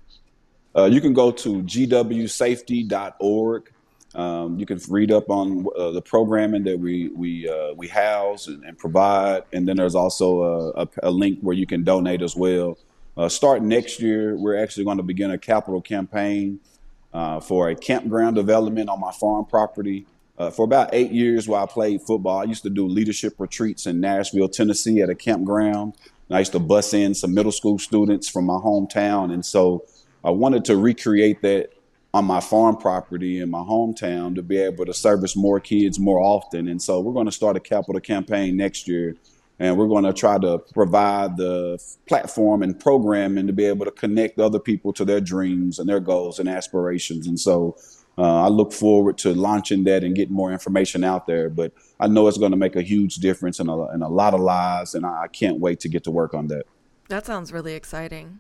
uh, 0.77 0.85
you 0.85 1.01
can 1.01 1.13
go 1.13 1.31
to 1.33 1.63
gwsafety.org. 1.63 3.73
Um, 4.15 4.59
you 4.59 4.67
can 4.67 4.81
read 4.89 5.13
up 5.13 5.29
on 5.29 5.67
uh, 5.77 5.91
the 5.91 6.01
programming 6.01 6.65
that 6.65 6.79
we 6.79 7.09
we 7.09 7.49
uh, 7.49 7.75
we 7.75 7.89
house 7.89 8.47
and, 8.47 8.65
and 8.65 8.79
provide, 8.79 9.43
and 9.53 9.69
then 9.69 9.77
there's 9.77 9.95
also 9.95 10.43
a, 10.43 10.83
a, 10.83 10.89
a 11.05 11.11
link 11.11 11.41
where 11.41 11.55
you 11.55 11.67
can 11.67 11.85
donate 11.85 12.23
as 12.23 12.35
well. 12.35 12.79
Uh, 13.17 13.29
start 13.29 13.63
next 13.63 14.01
year, 14.01 14.37
we're 14.37 14.57
actually 14.57 14.85
going 14.85 14.97
to 14.97 15.03
begin 15.03 15.31
a 15.31 15.39
capital 15.39 15.83
campaign 15.83 16.61
uh, 17.13 17.41
for 17.41 17.69
a 17.69 17.75
campground 17.75 18.37
development 18.37 18.89
on 18.89 19.01
my 19.01 19.13
farm 19.13 19.45
property. 19.45 20.07
Uh, 20.39 20.51
for 20.51 20.65
about 20.65 20.89
eight 20.93 21.11
years 21.11 21.49
while 21.49 21.65
I 21.65 21.67
played 21.67 22.01
football, 22.01 22.39
I 22.39 22.45
used 22.45 22.63
to 22.63 22.71
do 22.71 22.87
leadership 22.87 23.35
retreats 23.39 23.87
in 23.87 24.01
Nashville, 24.01 24.49
Tennessee 24.49 25.03
at 25.03 25.11
a 25.11 25.15
campground. 25.17 25.95
And 26.29 26.37
I 26.37 26.39
used 26.39 26.53
to 26.53 26.61
bus 26.61 26.95
in 26.95 27.13
some 27.15 27.35
middle 27.35 27.51
school 27.51 27.79
students 27.79 28.29
from 28.29 28.47
my 28.47 28.55
hometown, 28.55 29.33
and 29.33 29.45
so 29.45 29.85
I 30.23 30.31
wanted 30.31 30.65
to 30.67 30.77
recreate 30.77 31.43
that 31.43 31.73
on 32.15 32.25
my 32.25 32.41
farm 32.41 32.77
property 32.77 33.41
in 33.41 33.51
my 33.51 33.59
hometown 33.59 34.35
to 34.35 34.43
be 34.43 34.57
able 34.59 34.87
to 34.87 34.95
service 34.95 35.37
more 35.37 35.61
kids 35.61 35.99
more 35.99 36.21
often. 36.21 36.69
And 36.69 36.81
so 36.81 37.01
we're 37.01 37.13
going 37.13 37.27
to 37.27 37.33
start 37.33 37.57
a 37.57 37.61
capital 37.61 38.01
campaign 38.01 38.57
next 38.57 38.89
year. 38.89 39.15
And 39.61 39.77
we're 39.77 39.89
going 39.89 40.05
to 40.05 40.13
try 40.13 40.39
to 40.39 40.59
provide 40.73 41.37
the 41.37 41.83
platform 42.07 42.63
and 42.63 42.79
programming 42.79 43.49
to 43.49 43.53
be 43.53 43.65
able 43.65 43.85
to 43.85 43.91
connect 43.91 44.39
other 44.39 44.61
people 44.61 44.93
to 44.93 45.05
their 45.05 45.21
dreams 45.21 45.81
and 45.81 45.89
their 45.89 45.99
goals 45.99 46.39
and 46.39 46.49
aspirations. 46.49 47.27
And 47.27 47.39
so 47.39 47.77
uh, 48.17 48.45
I 48.45 48.49
look 48.49 48.73
forward 48.73 49.19
to 49.19 49.35
launching 49.35 49.83
that 49.85 50.05
and 50.05 50.15
getting 50.15 50.35
more 50.35 50.53
information 50.53 51.03
out 51.03 51.27
there. 51.27 51.51
But 51.51 51.73
I 51.99 52.07
know 52.07 52.29
it's 52.29 52.39
going 52.39 52.53
to 52.53 52.57
make 52.57 52.77
a 52.77 52.83
huge 52.83 53.17
difference 53.17 53.59
in 53.59 53.69
a, 53.69 53.93
in 53.93 54.01
a 54.01 54.09
lot 54.09 54.33
of 54.33 54.41
lives. 54.41 54.95
And 54.95 55.05
I 55.05 55.27
can't 55.27 55.59
wait 55.59 55.81
to 55.81 55.89
get 55.89 56.05
to 56.05 56.13
work 56.13 56.35
on 56.35 56.47
that. 56.47 56.63
That 57.09 57.27
sounds 57.27 57.53
really 57.53 57.75
exciting. 57.75 58.39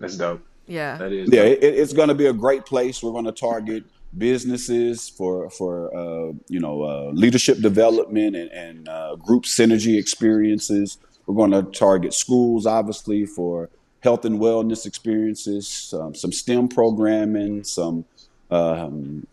That's 0.00 0.16
dope. 0.16 0.44
Yeah. 0.70 0.96
That 0.98 1.12
is. 1.12 1.28
Yeah, 1.32 1.42
it, 1.42 1.62
it's 1.62 1.92
going 1.92 2.08
to 2.08 2.14
be 2.14 2.26
a 2.26 2.32
great 2.32 2.64
place. 2.64 3.02
We're 3.02 3.12
going 3.12 3.24
to 3.24 3.32
target 3.32 3.84
businesses 4.16 5.08
for 5.08 5.50
for 5.50 5.94
uh, 5.94 6.32
you 6.48 6.60
know 6.60 6.82
uh, 6.82 7.10
leadership 7.12 7.58
development 7.58 8.36
and, 8.36 8.50
and 8.52 8.88
uh, 8.88 9.16
group 9.16 9.44
synergy 9.44 9.98
experiences. 9.98 10.98
We're 11.26 11.34
going 11.34 11.50
to 11.50 11.62
target 11.70 12.14
schools, 12.14 12.66
obviously, 12.66 13.26
for 13.26 13.68
health 14.00 14.24
and 14.24 14.40
wellness 14.40 14.86
experiences, 14.86 15.92
um, 15.96 16.14
some 16.14 16.32
STEM 16.32 16.68
programming, 16.68 17.62
some 17.62 18.04
um, 18.50 19.26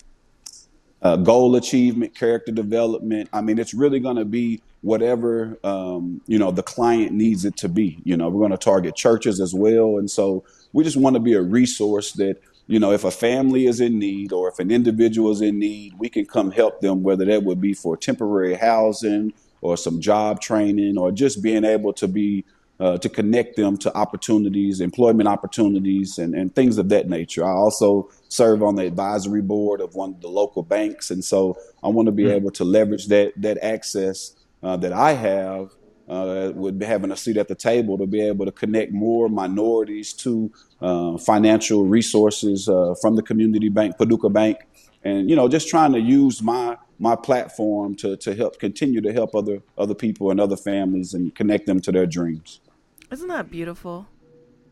uh, 1.01 1.15
goal 1.17 1.56
achievement, 1.56 2.15
character 2.15 2.51
development. 2.51 3.29
I 3.32 3.41
mean, 3.41 3.58
it's 3.60 3.74
really 3.74 4.00
going 4.00 4.17
to 4.17 4.25
be 4.25 4.62
whatever 4.82 5.58
um, 5.64 6.22
you 6.28 6.38
know 6.38 6.52
the 6.52 6.64
client 6.64 7.12
needs 7.12 7.46
it 7.46 7.58
to 7.58 7.70
be. 7.70 8.00
You 8.04 8.18
know, 8.18 8.30
we're 8.30 8.48
going 8.48 8.52
to 8.52 8.58
target 8.58 8.96
churches 8.96 9.40
as 9.40 9.54
well, 9.54 9.98
and 9.98 10.10
so 10.10 10.44
we 10.74 10.84
just 10.84 10.98
want 10.98 11.16
to 11.16 11.20
be 11.20 11.34
a 11.34 11.42
resource 11.42 12.14
that 12.14 12.38
you 12.68 12.80
know 12.80 12.92
if 12.92 13.04
a 13.04 13.12
family 13.12 13.66
is 13.66 13.80
in 13.80 14.00
need 14.00 14.32
or 14.32 14.50
if 14.50 14.60
an 14.60 14.72
individual 14.72 15.32
is 15.32 15.42
in 15.42 15.60
need, 15.60 15.94
we 15.98 16.10
can 16.10 16.26
come 16.26 16.52
help 16.52 16.82
them. 16.82 17.04
Whether 17.04 17.26
that 17.26 17.44
would 17.44 17.62
be 17.62 17.74
for 17.74 17.98
temporary 17.98 18.56
housing 18.56 19.34
or 19.62 19.78
some 19.78 20.00
job 20.00 20.40
training 20.42 20.98
or 20.98 21.12
just 21.12 21.42
being 21.42 21.66
able 21.66 21.94
to 21.94 22.08
be 22.08 22.46
uh, 22.80 22.98
to 23.00 23.10
connect 23.10 23.56
them 23.56 23.76
to 23.76 23.96
opportunities, 23.98 24.82
employment 24.82 25.28
opportunities, 25.28 26.20
and, 26.20 26.36
and 26.36 26.54
things 26.54 26.78
of 26.78 26.90
that 26.90 27.10
nature. 27.10 27.44
I 27.44 27.50
also 27.50 28.10
serve 28.30 28.62
on 28.62 28.76
the 28.76 28.86
advisory 28.86 29.42
board 29.42 29.82
of 29.82 29.96
one 29.96 30.12
of 30.12 30.22
the 30.22 30.28
local 30.28 30.62
banks, 30.62 31.10
and 31.10 31.24
so 31.24 31.58
I 31.84 31.88
want 31.88 32.06
to 32.06 32.12
be 32.12 32.30
able 32.30 32.52
to 32.52 32.64
leverage 32.64 33.08
that 33.08 33.34
that 33.38 33.58
access 33.64 34.36
uh, 34.64 34.78
that 34.78 34.94
I 34.94 35.14
have 35.14 35.72
uh, 36.08 36.52
with 36.56 36.82
having 36.82 37.12
a 37.12 37.18
seat 37.18 37.38
at 37.38 37.48
the 37.48 37.56
table 37.56 37.98
to 37.98 38.06
be 38.06 38.22
able 38.22 38.46
to 38.46 38.52
connect 38.52 38.92
more 38.94 39.30
minorities 39.30 40.14
to 40.14 40.52
uh, 40.82 41.18
financial 41.18 41.84
resources 41.86 42.70
uh, 42.70 42.96
from 43.02 43.16
the 43.16 43.22
community 43.22 43.70
bank, 43.70 43.98
Paducah 43.98 44.30
Bank, 44.30 44.58
and 45.04 45.30
you 45.30 45.36
know 45.36 45.48
just 45.48 45.68
trying 45.68 45.94
to 45.94 46.00
use 46.00 46.42
my 46.42 46.78
my 47.00 47.16
platform 47.16 47.96
to 47.96 48.18
to 48.18 48.34
help 48.36 48.60
continue 48.60 49.02
to 49.02 49.12
help 49.14 49.36
other 49.36 49.62
other 49.78 49.94
people 49.94 50.32
and 50.32 50.40
other 50.40 50.58
families 50.58 51.14
and 51.14 51.36
connect 51.36 51.66
them 51.66 51.80
to 51.82 51.92
their 51.92 52.06
dreams. 52.06 52.62
Isn't 53.12 53.28
that 53.28 53.50
beautiful? 53.50 54.08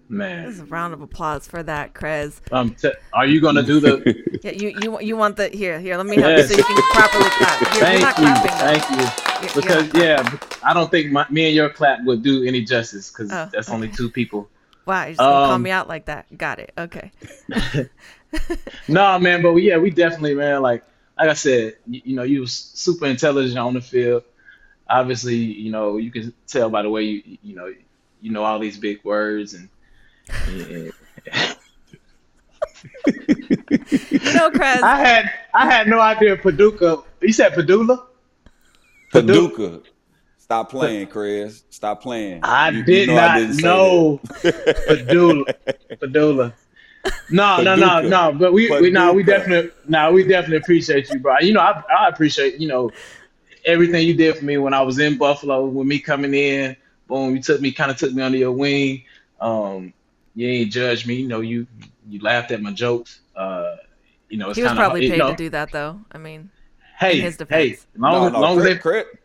Man. 0.08 0.44
There's 0.44 0.60
a 0.60 0.65
round 0.65 0.94
of 0.94 1.01
applause 1.01 1.48
for 1.48 1.63
that, 1.63 1.96
Crez. 1.96 2.39
Um, 2.51 2.75
t- 2.75 2.92
are 3.12 3.25
you 3.25 3.42
gonna 3.42 3.63
do 3.63 3.80
the? 3.80 4.24
Yeah, 4.44 4.51
you 4.51 4.75
you 4.80 5.00
you 5.01 5.18
want 5.18 5.38
the 5.38 5.48
here 5.50 5.80
here? 5.80 5.98
Let 5.98 6.06
me 6.06 6.18
help 6.18 6.38
Yes. 6.38 6.50
you 6.51 6.58
so 6.58 6.70
you 6.70 6.75
can 6.75 6.84
properly 6.92 7.30
clap. 7.32 7.62
You're, 7.62 7.70
you're 7.74 8.12
Thank 8.12 8.20
you, 8.20 8.50
thank 8.86 9.18
you. 9.18 9.25
Because 9.56 9.94
not- 9.94 10.01
yeah, 10.04 10.38
I 10.63 10.74
don't 10.74 10.89
think 10.89 11.12
my, 11.12 11.25
me 11.30 11.48
and 11.48 11.56
your 11.56 11.70
clap 11.70 12.04
would 12.04 12.24
do 12.24 12.44
any 12.44 12.62
justice 12.63 13.10
because 13.12 13.32
Oh, 13.32 13.50
that's 13.51 13.70
only 13.70 13.89
two 13.89 14.10
people. 14.10 14.50
Wow, 14.86 15.01
you're 15.04 15.10
just 15.12 15.20
gonna 15.20 15.32
call 15.48 15.51
Um, 15.54 15.62
me 15.63 15.72
out 15.72 15.88
like 15.88 16.06
that. 16.06 16.38
Got 16.38 16.60
it. 16.60 16.72
Okay. 16.77 17.12
No, 18.89 19.18
man, 19.18 19.42
but 19.42 19.54
we, 19.54 19.70
yeah, 19.70 19.77
we 19.77 19.89
definitely, 19.92 20.36
man. 20.36 20.62
Like, 20.62 20.84
like 21.17 21.30
I 21.30 21.34
said, 21.36 21.78
you, 21.88 22.02
you 22.04 22.15
know, 22.17 22.24
you 22.24 22.41
was 22.41 22.52
super 22.52 23.06
intelligent 23.06 23.58
on 23.58 23.74
the 23.74 23.80
field. 23.82 24.24
Obviously, 24.89 25.36
you 25.38 25.71
know, 25.71 25.95
you 25.95 26.12
can 26.12 26.34
tell 26.45 26.69
by 26.69 26.82
the 26.82 26.89
way 26.89 27.04
you, 27.04 27.38
you 27.41 27.56
know, 27.56 27.74
you 28.21 28.32
know 28.32 28.43
all 28.43 28.60
these 28.60 28.78
big 28.78 29.04
words 29.06 29.54
and. 29.54 29.69
and- 30.48 30.91
You 33.08 34.34
know, 34.34 34.50
Crez. 34.52 34.82
I 34.82 34.98
had 34.98 35.32
I 35.54 35.65
had 35.65 35.88
no 35.88 36.00
idea 36.00 36.36
Paducah. 36.36 37.04
You 37.21 37.34
said 37.34 37.54
Padula? 37.54 38.04
Paducah. 39.12 39.82
Stop 40.38 40.70
playing, 40.70 41.08
Chris. 41.08 41.63
Stop 41.70 42.02
playing. 42.04 42.41
I 42.44 42.70
You- 42.70 42.78
you 42.80 42.84
did 42.86 43.08
know 43.10 43.15
I 43.18 43.28
not 43.28 43.38
didn't 43.39 43.62
know 43.63 44.20
Padula. 44.44 45.54
Padula. 46.00 46.54
No, 47.30 47.62
no, 47.62 47.76
no, 47.76 48.02
no. 48.02 48.32
But 48.34 48.54
we, 48.54 48.70
we 48.70 48.89
no, 48.91 49.13
we 49.13 49.24
Paducah. 49.24 49.38
definitely, 49.39 49.72
no, 49.88 50.12
we 50.12 50.24
definitely 50.24 50.58
appreciate 50.58 51.10
you, 51.10 51.20
bro. 51.20 51.36
You 51.41 51.54
know, 51.54 51.62
I, 51.62 51.84
I 52.00 52.08
appreciate 52.10 52.60
you 52.60 52.68
know 52.68 52.91
everything 53.65 54.08
you 54.08 54.13
did 54.13 54.38
for 54.38 54.46
me 54.46 54.58
when 54.58 54.74
I 54.74 54.82
was 54.82 55.00
in 55.00 55.18
Buffalo. 55.18 55.65
With 55.65 55.88
me 55.88 56.00
coming 56.00 56.34
in, 56.34 56.76
boom, 57.08 57.36
you 57.36 57.41
took 57.41 57.62
me, 57.62 57.72
kind 57.72 57.89
of 57.91 57.98
took 57.98 58.13
me 58.13 58.22
under 58.22 58.38
your 58.38 58.52
wing. 58.52 59.04
Um, 59.41 59.94
you 60.36 60.48
ain't 60.48 60.72
judge 60.72 61.06
me. 61.08 61.15
You 61.15 61.28
know, 61.28 61.41
you 61.41 61.65
you 62.08 62.20
laughed 62.22 62.52
at 62.52 62.62
my 62.62 62.72
jokes. 62.72 63.22
Uh, 63.36 63.76
you 64.30 64.38
know, 64.38 64.50
it's 64.50 64.58
he 64.58 64.63
was 64.63 64.70
kind 64.70 64.80
probably 64.80 65.02
paid 65.02 65.12
you 65.13 65.18
know, 65.18 65.30
to 65.32 65.36
do 65.36 65.50
that, 65.50 65.72
though. 65.72 66.00
I 66.12 66.18
mean, 66.18 66.50
Hey, 66.97 67.19
in 67.19 67.25
his 67.25 67.38
hey, 67.49 67.77
long, 67.97 68.13
No, 68.13 68.25
as 68.27 68.34
no, 68.34 68.39
long 68.41 68.58
as 68.60 68.63
they 68.63 68.75
Cre- 68.77 68.89
Cre- 69.01 69.17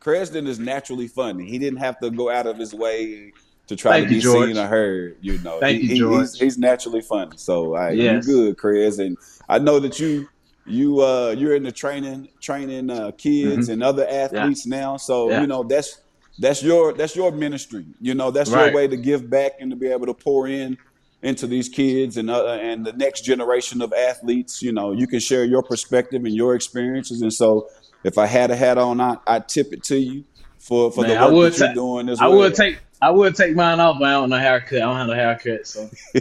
Cresden 0.00 0.46
is 0.46 0.58
naturally 0.58 1.08
funny. 1.08 1.48
He 1.48 1.58
didn't 1.58 1.80
have 1.80 1.98
to 2.00 2.10
go 2.10 2.30
out 2.30 2.46
of 2.46 2.56
his 2.58 2.72
way 2.74 3.32
to 3.66 3.76
try 3.76 3.98
Thank 3.98 4.08
to 4.08 4.14
be 4.14 4.20
George. 4.20 4.48
seen 4.48 4.58
or 4.58 4.66
heard. 4.66 5.16
You 5.20 5.38
know, 5.38 5.58
Thank 5.60 5.82
He- 5.82 5.94
you, 5.94 5.98
George. 5.98 6.20
He's, 6.30 6.38
he's 6.40 6.58
naturally 6.58 7.00
funny. 7.02 7.36
So 7.36 7.74
I, 7.74 7.90
Yes. 7.90 8.26
you 8.26 8.32
good, 8.32 8.58
Chris. 8.58 8.98
And 8.98 9.16
I 9.48 9.58
know 9.58 9.78
that 9.80 9.98
you 10.00 10.28
you 10.66 11.00
uh 11.00 11.34
you're 11.36 11.54
in 11.54 11.62
the 11.62 11.72
training 11.72 12.28
training 12.42 12.90
uh 12.90 13.10
kids 13.16 13.68
and 13.70 13.82
other 13.82 14.06
athletes 14.08 14.66
now. 14.66 14.96
So 14.98 15.24
Mm-hmm. 15.26 15.32
Yeah. 15.32 15.40
you 15.42 15.46
know 15.46 15.62
that's 15.64 16.00
that's 16.38 16.62
your 16.62 16.92
that's 16.92 17.16
your 17.16 17.32
ministry. 17.32 17.84
You 18.00 18.14
know 18.14 18.30
that's 18.30 18.50
Right. 18.50 18.66
your 18.66 18.74
way 18.74 18.86
to 18.86 18.96
give 18.96 19.28
back 19.28 19.52
and 19.60 19.70
to 19.70 19.76
be 19.76 19.88
able 19.88 20.06
to 20.06 20.14
pour 20.14 20.46
in 20.46 20.76
into 21.22 21.46
these 21.46 21.68
kids 21.68 22.16
and 22.16 22.30
uh, 22.30 22.46
and 22.60 22.86
the 22.86 22.92
next 22.92 23.22
generation 23.22 23.82
of 23.82 23.92
athletes. 23.92 24.62
You 24.62 24.72
know, 24.72 24.92
you 24.92 25.06
can 25.06 25.20
share 25.20 25.44
your 25.44 25.62
perspective 25.62 26.24
and 26.24 26.34
your 26.34 26.54
experiences. 26.54 27.22
And 27.22 27.32
so, 27.32 27.68
if 28.04 28.18
I 28.18 28.26
had 28.26 28.50
a 28.50 28.56
hat 28.56 28.78
on, 28.78 29.00
I 29.00 29.16
I 29.26 29.40
tip 29.40 29.72
it 29.72 29.82
to 29.84 29.98
you 29.98 30.24
for 30.58 30.90
for 30.92 31.02
Man, 31.02 31.10
the 31.10 31.16
I 31.16 31.24
work 31.24 31.32
would 31.34 31.52
that 31.54 31.58
you're 31.58 31.68
ta- 31.68 31.74
doing 31.74 32.08
as 32.08 32.20
I 32.20 32.28
well. 32.28 32.38
would 32.38 32.54
take 32.54 32.78
I 33.00 33.10
would 33.10 33.34
take 33.34 33.54
mine 33.54 33.78
off, 33.80 33.98
but 33.98 34.08
I 34.08 34.12
don't 34.12 34.30
know 34.30 34.38
haircut. 34.38 34.78
I 34.78 34.80
don't 34.80 34.96
have 34.96 35.08
a 35.08 35.14
haircut, 35.14 35.66
so 35.66 35.88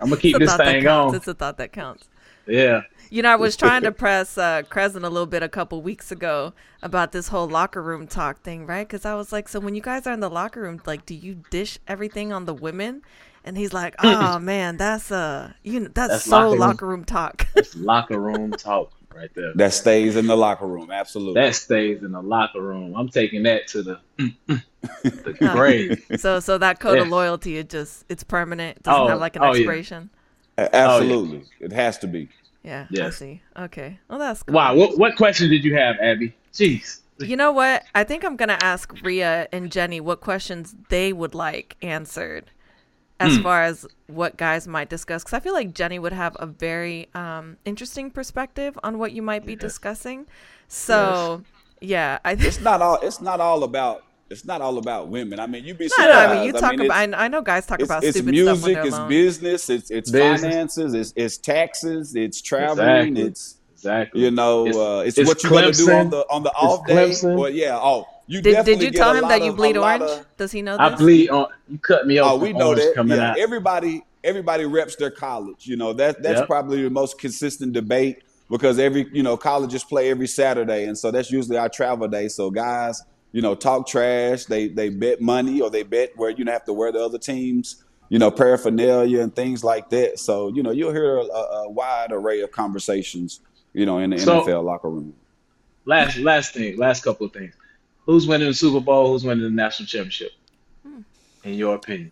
I'm 0.00 0.10
gonna 0.10 0.16
keep 0.16 0.36
it's 0.36 0.36
a 0.36 0.38
this 0.38 0.50
thought 0.50 0.58
that 0.58 0.64
thing 0.66 0.82
counts. 0.84 1.10
on. 1.12 1.16
It's 1.16 1.28
a 1.28 1.34
thought 1.34 1.56
that 1.58 1.72
counts. 1.72 2.08
Yeah. 2.46 2.82
You 3.10 3.22
know, 3.22 3.30
I 3.30 3.36
was 3.36 3.56
trying 3.56 3.82
to 3.84 3.92
press 3.92 4.36
uh, 4.36 4.62
Crescent 4.68 5.02
a 5.02 5.08
little 5.08 5.26
bit 5.26 5.42
a 5.42 5.48
couple 5.48 5.80
weeks 5.80 6.12
ago 6.12 6.52
about 6.82 7.12
this 7.12 7.28
whole 7.28 7.48
locker 7.48 7.82
room 7.82 8.06
talk 8.06 8.42
thing, 8.42 8.66
right? 8.66 8.86
Because 8.86 9.06
I 9.06 9.14
was 9.14 9.32
like, 9.32 9.48
so 9.48 9.60
when 9.60 9.74
you 9.74 9.80
guys 9.80 10.06
are 10.06 10.12
in 10.12 10.20
the 10.20 10.28
locker 10.28 10.60
room, 10.60 10.82
like, 10.84 11.06
do 11.06 11.14
you 11.14 11.42
dish 11.50 11.78
everything 11.88 12.34
on 12.34 12.44
the 12.44 12.52
women? 12.52 13.00
And 13.48 13.56
he's 13.56 13.72
like, 13.72 13.94
oh 14.04 14.38
man, 14.38 14.76
that's 14.76 15.10
uh, 15.10 15.52
you 15.62 15.80
know, 15.80 15.88
that's, 15.94 16.12
That's 16.12 16.24
so 16.24 16.50
locker 16.50 16.58
locker 16.58 16.86
room. 16.86 16.90
room, 17.00 17.04
talk. 17.04 17.46
It's 17.56 17.74
locker 17.74 18.20
room 18.20 18.52
talk 18.52 18.92
right 19.14 19.30
there. 19.34 19.52
that 19.54 19.72
stays 19.72 20.16
in 20.16 20.26
the 20.26 20.36
locker 20.36 20.66
room. 20.66 20.90
Absolutely. 20.90 21.40
That 21.40 21.54
stays 21.54 22.02
in 22.02 22.12
the 22.12 22.20
locker 22.22 22.60
room. 22.60 22.94
I'm 22.94 23.08
taking 23.08 23.42
that 23.44 23.66
to 23.68 23.82
the 23.82 24.00
the 25.02 25.36
grave. 25.52 26.04
so, 26.20 26.40
so 26.40 26.58
that 26.58 26.78
code 26.80 26.98
of 26.98 27.08
loyalty, 27.08 27.56
it 27.56 27.68
just 27.70 28.04
it's 28.08 28.22
permanent. 28.22 28.76
It 28.78 28.82
doesn't 28.84 29.02
Oh, 29.02 29.08
have 29.08 29.20
like 29.20 29.36
an 29.36 29.42
oh, 29.42 29.46
yeah. 29.46 29.50
expiration. 29.60 30.10
A- 30.58 30.74
Absolutely. 30.76 31.44
It 31.60 31.72
has 31.72 31.98
to 31.98 32.06
be. 32.06 32.28
Yeah, 32.62 32.82
I 32.84 32.86
Yes. 32.90 33.16
see. 33.16 33.40
Okay, 33.58 33.98
well 34.08 34.18
that's 34.18 34.42
cool. 34.42 34.54
Wow. 34.54 34.74
What 34.74 34.98
what 34.98 35.16
question 35.16 35.48
did 35.48 35.64
you 35.64 35.74
have, 35.76 35.96
Abbie? 36.02 36.34
Jeez. 36.52 37.00
You 37.18 37.36
know 37.36 37.50
what? 37.50 37.82
I 37.94 38.04
think 38.04 38.24
I'm 38.24 38.36
gonna 38.36 38.58
ask 38.60 38.92
Ria 39.02 39.48
and 39.52 39.72
Jenny 39.72 40.00
what 40.00 40.20
questions 40.20 40.74
they 40.90 41.12
would 41.12 41.34
like 41.34 41.76
answered, 41.82 42.50
as 43.20 43.36
Hmm. 43.36 43.42
far 43.42 43.62
as 43.64 43.86
what 44.06 44.36
guys 44.36 44.68
might 44.68 44.88
discuss. 44.88 45.22
Because 45.24 45.34
I 45.36 45.40
feel 45.40 45.52
like 45.52 45.74
Jenny 45.74 45.98
would 45.98 46.12
have 46.12 46.36
a 46.38 46.46
very 46.46 47.08
um, 47.14 47.56
interesting 47.64 48.10
perspective 48.10 48.78
on 48.82 48.98
what 48.98 49.12
you 49.12 49.22
might 49.22 49.44
be 49.44 49.56
discussing. 49.56 50.26
So, 50.68 51.42
yeah, 51.80 52.18
I 52.24 52.34
think. 52.34 52.48
It's 52.48 52.60
not 52.60 52.82
all. 52.82 52.98
It's 53.00 53.20
not 53.20 53.40
all 53.40 53.64
about. 53.64 54.04
It's 54.30 54.44
not 54.44 54.60
all 54.60 54.76
about 54.76 55.08
women. 55.08 55.40
I 55.40 55.46
mean, 55.46 55.64
you 55.64 55.72
be 55.72 55.84
No, 55.84 55.88
surprised. 55.88 56.12
no, 56.12 56.18
I 56.20 56.34
mean, 56.34 56.44
you 56.44 56.52
talk 56.52 56.74
it's- 56.74 56.86
about. 56.86 57.14
I, 57.18 57.24
I 57.24 57.28
know 57.28 57.40
guys 57.40 57.64
talk 57.64 57.80
it's, 57.80 57.88
about 57.88 58.04
it's 58.04 58.18
stupid 58.18 58.34
stuff 58.36 58.44
when 58.46 58.54
music, 58.54 58.74
they're 58.74 58.86
it's 58.86 58.96
alone. 58.96 59.08
business, 59.08 59.70
it's 59.70 59.90
it's 59.90 60.10
Business. 60.10 60.40
finances, 60.42 60.94
it's 60.94 61.12
it's 61.16 61.38
taxes, 61.38 62.14
it's 62.14 62.42
traveling, 62.42 63.16
Exactly. 63.16 63.22
it's 63.22 63.54
Exactly. 63.74 64.20
you 64.20 64.30
know, 64.30 64.66
It's- 64.66 64.76
uh, 64.76 65.02
it's, 65.06 65.16
it's 65.18 65.28
what 65.28 65.42
you're 65.42 65.52
gonna 65.52 65.72
do 65.72 65.90
on 65.92 66.10
the 66.10 66.26
on 66.28 66.42
the 66.42 66.50
off 66.50 66.86
day. 66.86 66.94
Clemson. 67.08 67.38
Well, 67.38 67.48
yeah. 67.50 67.78
Oh, 67.80 68.06
you 68.28 68.40
Did, 68.42 68.64
did 68.64 68.82
you 68.82 68.90
tell 68.92 69.14
him 69.14 69.22
lot 69.22 69.28
that 69.30 69.42
you 69.44 69.52
bleed 69.52 69.76
orange? 69.76 70.02
of- 70.02 70.26
Does 70.36 70.52
he 70.52 70.62
know 70.62 70.76
that? 70.76 70.92
I 70.92 70.96
bleed 70.96 71.30
on. 71.30 71.48
You 71.68 71.78
cut 71.78 72.06
me 72.06 72.18
off. 72.18 72.32
Oh, 72.32 72.36
we 72.36 72.52
know 72.52 72.74
that. 72.74 72.94
Coming 72.94 73.16
Yeah, 73.18 73.30
out. 73.30 73.38
everybody, 73.38 74.04
everybody 74.22 74.64
reps 74.66 74.96
their 74.96 75.10
college. 75.10 75.66
You 75.66 75.76
know 75.76 75.92
that 75.94 76.22
that's 76.22 76.40
Yep. 76.40 76.46
probably 76.48 76.82
the 76.82 76.90
most 76.90 77.18
consistent 77.18 77.72
debate 77.72 78.18
because 78.50 78.78
every 78.78 79.08
you 79.12 79.22
know 79.22 79.36
colleges 79.36 79.82
play 79.82 80.10
every 80.10 80.26
Saturday, 80.28 80.84
and 80.84 80.96
so 80.96 81.10
that's 81.10 81.30
usually 81.30 81.56
our 81.58 81.68
travel 81.68 82.06
day. 82.08 82.28
So 82.28 82.50
guys 82.50 83.02
you 83.30 83.42
know, 83.42 83.54
talk 83.54 83.86
trash. 83.86 84.46
They 84.46 84.68
they 84.68 84.88
bet 84.88 85.20
money 85.20 85.60
or 85.60 85.68
they 85.68 85.82
bet 85.82 86.12
where 86.16 86.30
you 86.30 86.46
have 86.46 86.64
to 86.64 86.72
wear 86.72 86.90
the 86.92 87.04
other 87.04 87.18
teams, 87.18 87.84
you 88.08 88.18
know, 88.18 88.30
paraphernalia 88.30 89.20
and 89.20 89.36
things 89.36 89.62
like 89.62 89.90
that. 89.90 90.18
So 90.18 90.48
you 90.48 90.62
know, 90.62 90.70
you'll 90.70 90.92
hear 90.92 91.18
a, 91.18 91.24
a 91.24 91.70
wide 91.70 92.10
array 92.10 92.40
of 92.40 92.52
conversations, 92.52 93.40
you 93.74 93.84
know, 93.84 93.98
in 93.98 94.10
the 94.10 94.18
So 94.18 94.40
NFL 94.40 94.64
locker 94.64 94.88
room. 94.88 95.12
last 95.84 96.16
last 96.16 96.54
thing, 96.54 96.78
last 96.78 97.02
couple 97.04 97.26
of 97.26 97.34
things. 97.34 97.52
Who's 98.08 98.26
winning 98.26 98.48
the 98.48 98.54
Super 98.54 98.80
Bowl? 98.80 99.12
Who's 99.12 99.22
winning 99.22 99.44
the 99.44 99.50
national 99.50 99.86
championship? 99.86 100.32
In 101.44 101.54
your 101.54 101.74
opinion? 101.74 102.10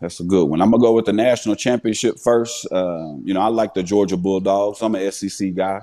That's 0.00 0.18
a 0.20 0.24
good 0.24 0.46
one. 0.46 0.62
I'm 0.62 0.70
gonna 0.70 0.80
go 0.82 0.92
with 0.92 1.04
the 1.04 1.12
national 1.12 1.54
championship 1.54 2.18
first. 2.18 2.66
Um, 2.72 3.20
you 3.22 3.34
know, 3.34 3.40
I 3.42 3.48
like 3.48 3.74
the 3.74 3.82
Georgia 3.82 4.16
Bulldogs. 4.16 4.80
I'm 4.80 4.94
an 4.94 5.12
SEC 5.12 5.54
guy. 5.54 5.80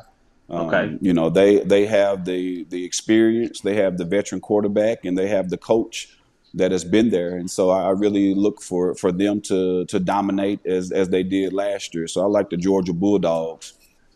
Okay. 0.50 0.78
Um, 0.78 0.98
you 1.00 1.14
know, 1.14 1.30
they 1.30 1.60
they 1.60 1.86
have 1.86 2.26
the 2.26 2.64
the 2.70 2.84
experience, 2.84 3.62
they 3.62 3.76
have 3.76 4.00
the 4.00 4.04
veteran 4.04 4.42
quarterback, 4.42 5.06
and 5.06 5.16
they 5.16 5.28
have 5.28 5.52
the 5.52 5.58
coach 5.58 6.18
that 6.56 6.72
has 6.72 6.84
been 6.84 7.12
there. 7.12 7.38
And 7.38 7.50
so 7.52 7.70
I 7.70 7.84
I 7.84 7.90
really 7.92 8.34
look 8.34 8.64
for 8.64 8.96
for 8.96 9.12
them 9.12 9.42
to 9.42 9.86
to 9.86 10.00
dominate 10.00 10.66
as 10.66 10.92
as 10.92 11.10
they 11.10 11.22
did 11.22 11.54
last 11.54 11.94
year. 11.94 12.08
So 12.08 12.24
I 12.24 12.26
like 12.26 12.50
the 12.50 12.58
Georgia 12.58 12.94
Bulldogs. 12.94 13.74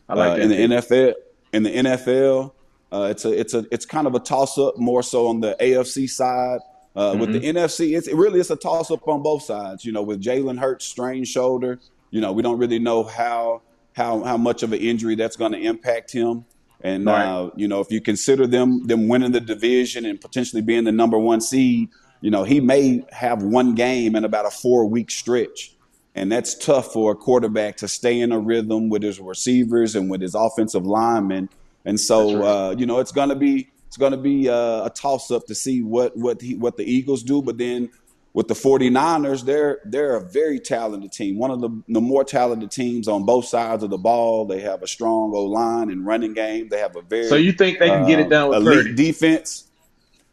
I 0.10 0.16
like 0.16 0.32
Uh, 0.32 0.36
that 0.38 0.42
in 0.42 0.50
the. 0.50 0.76
NFL, 0.76 1.14
in 1.54 1.64
the 1.64 1.70
NFL, 1.70 2.52
uh, 2.94 3.08
it's 3.10 3.26
a 3.26 3.32
it's 3.32 3.54
a 3.54 3.66
it's 3.72 3.86
kind 3.86 4.06
of 4.08 4.14
a 4.16 4.20
toss 4.20 4.58
up 4.58 4.78
more 4.78 5.02
so 5.04 5.28
on 5.28 5.40
the 5.42 5.56
AFC 5.60 6.10
side. 6.10 6.60
Uh, 6.96 7.16
with 7.20 7.34
the 7.34 7.40
Mm-hmm. 7.40 7.58
NFC, 7.58 7.98
it's 7.98 8.08
it 8.08 8.16
really 8.16 8.40
it's 8.40 8.52
a 8.52 8.56
toss 8.56 8.92
up 8.92 9.08
on 9.08 9.24
both 9.24 9.42
sides. 9.44 9.84
You 9.84 9.92
know, 9.92 10.04
with 10.04 10.22
Jalen 10.22 10.60
Hurts 10.60 10.86
strained 10.86 11.28
shoulder, 11.28 11.80
you 12.12 12.22
know 12.22 12.32
we 12.32 12.44
don't 12.44 12.60
really 12.60 12.78
know 12.80 13.04
how 13.04 13.64
how 13.94 14.24
how 14.24 14.38
much 14.38 14.62
of 14.62 14.74
an 14.74 14.80
injury 14.80 15.16
that's 15.16 15.36
going 15.36 15.54
to 15.54 15.58
impact 15.60 16.12
him. 16.14 16.46
And 16.82 17.06
Right. 17.08 17.26
uh, 17.26 17.50
you 17.56 17.68
know, 17.68 17.80
if 17.80 17.92
you 17.92 18.00
consider 18.00 18.46
them 18.46 18.86
them 18.86 19.08
winning 19.08 19.32
the 19.32 19.42
division 19.42 20.06
and 20.06 20.22
potentially 20.22 20.62
being 20.62 20.84
the 20.84 20.92
number 20.92 21.18
one 21.18 21.42
seed, 21.42 21.90
you 22.22 22.30
know 22.30 22.44
he 22.44 22.60
may 22.62 23.04
have 23.12 23.42
one 23.42 23.74
game 23.74 24.16
in 24.16 24.24
about 24.24 24.46
a 24.46 24.52
four 24.52 24.86
week 24.86 25.10
stretch. 25.10 25.72
And 26.16 26.32
that's 26.32 26.54
tough 26.54 26.94
for 26.94 27.14
a 27.14 27.16
quarterback 27.16 27.78
to 27.78 27.88
stay 27.88 28.20
in 28.20 28.32
a 28.32 28.40
rhythm 28.40 28.90
with 28.90 29.02
his 29.02 29.20
receivers 29.20 29.96
and 29.96 30.12
with 30.12 30.22
his 30.22 30.36
offensive 30.36 30.86
linemen. 30.86 31.50
And 31.86 32.00
so, 32.00 32.38
right. 32.38 32.46
uh, 32.46 32.76
you 32.78 32.86
know, 32.86 33.00
it's 33.00 33.12
going 33.12 33.30
to 33.30 33.36
be 33.36 33.70
it's 33.88 33.98
going 33.98 34.12
to 34.12 34.18
be 34.18 34.50
uh, 34.50 34.86
a 34.86 34.92
toss 34.94 35.30
up 35.32 35.46
to 35.48 35.56
see 35.56 35.82
what 35.84 36.16
what 36.18 36.42
he, 36.42 36.56
what 36.56 36.78
the 36.78 36.84
Eagles 36.84 37.24
do. 37.24 37.42
But 37.42 37.58
then 37.58 37.90
with 38.34 38.48
the 38.48 38.54
49ers, 38.56 39.44
they're 39.46 39.80
they're 39.86 40.16
a 40.16 40.22
very 40.30 40.60
talented 40.60 41.12
team. 41.12 41.38
One 41.38 41.52
of 41.52 41.62
the, 41.62 41.70
the 41.90 42.02
more 42.02 42.24
talented 42.24 42.72
teams 42.72 43.08
on 43.08 43.26
both 43.26 43.46
sides 43.46 43.84
of 43.84 43.90
the 43.90 43.98
ball. 43.98 44.46
They 44.46 44.62
have 44.62 44.82
a 44.82 44.88
strong 44.88 45.34
O 45.36 45.44
line 45.46 45.92
and 45.92 46.06
running 46.06 46.34
game. 46.34 46.70
They 46.70 46.80
have 46.80 46.96
a 46.96 47.02
very 47.02 47.28
So 47.28 47.36
you 47.36 47.52
think 47.52 47.80
they 47.80 47.90
can 47.90 48.08
get 48.08 48.20
it 48.20 48.28
uh, 48.28 48.30
done 48.30 48.50
with 48.50 48.58
elite 48.60 48.78
Purdy? 48.86 48.96
defense. 48.96 49.66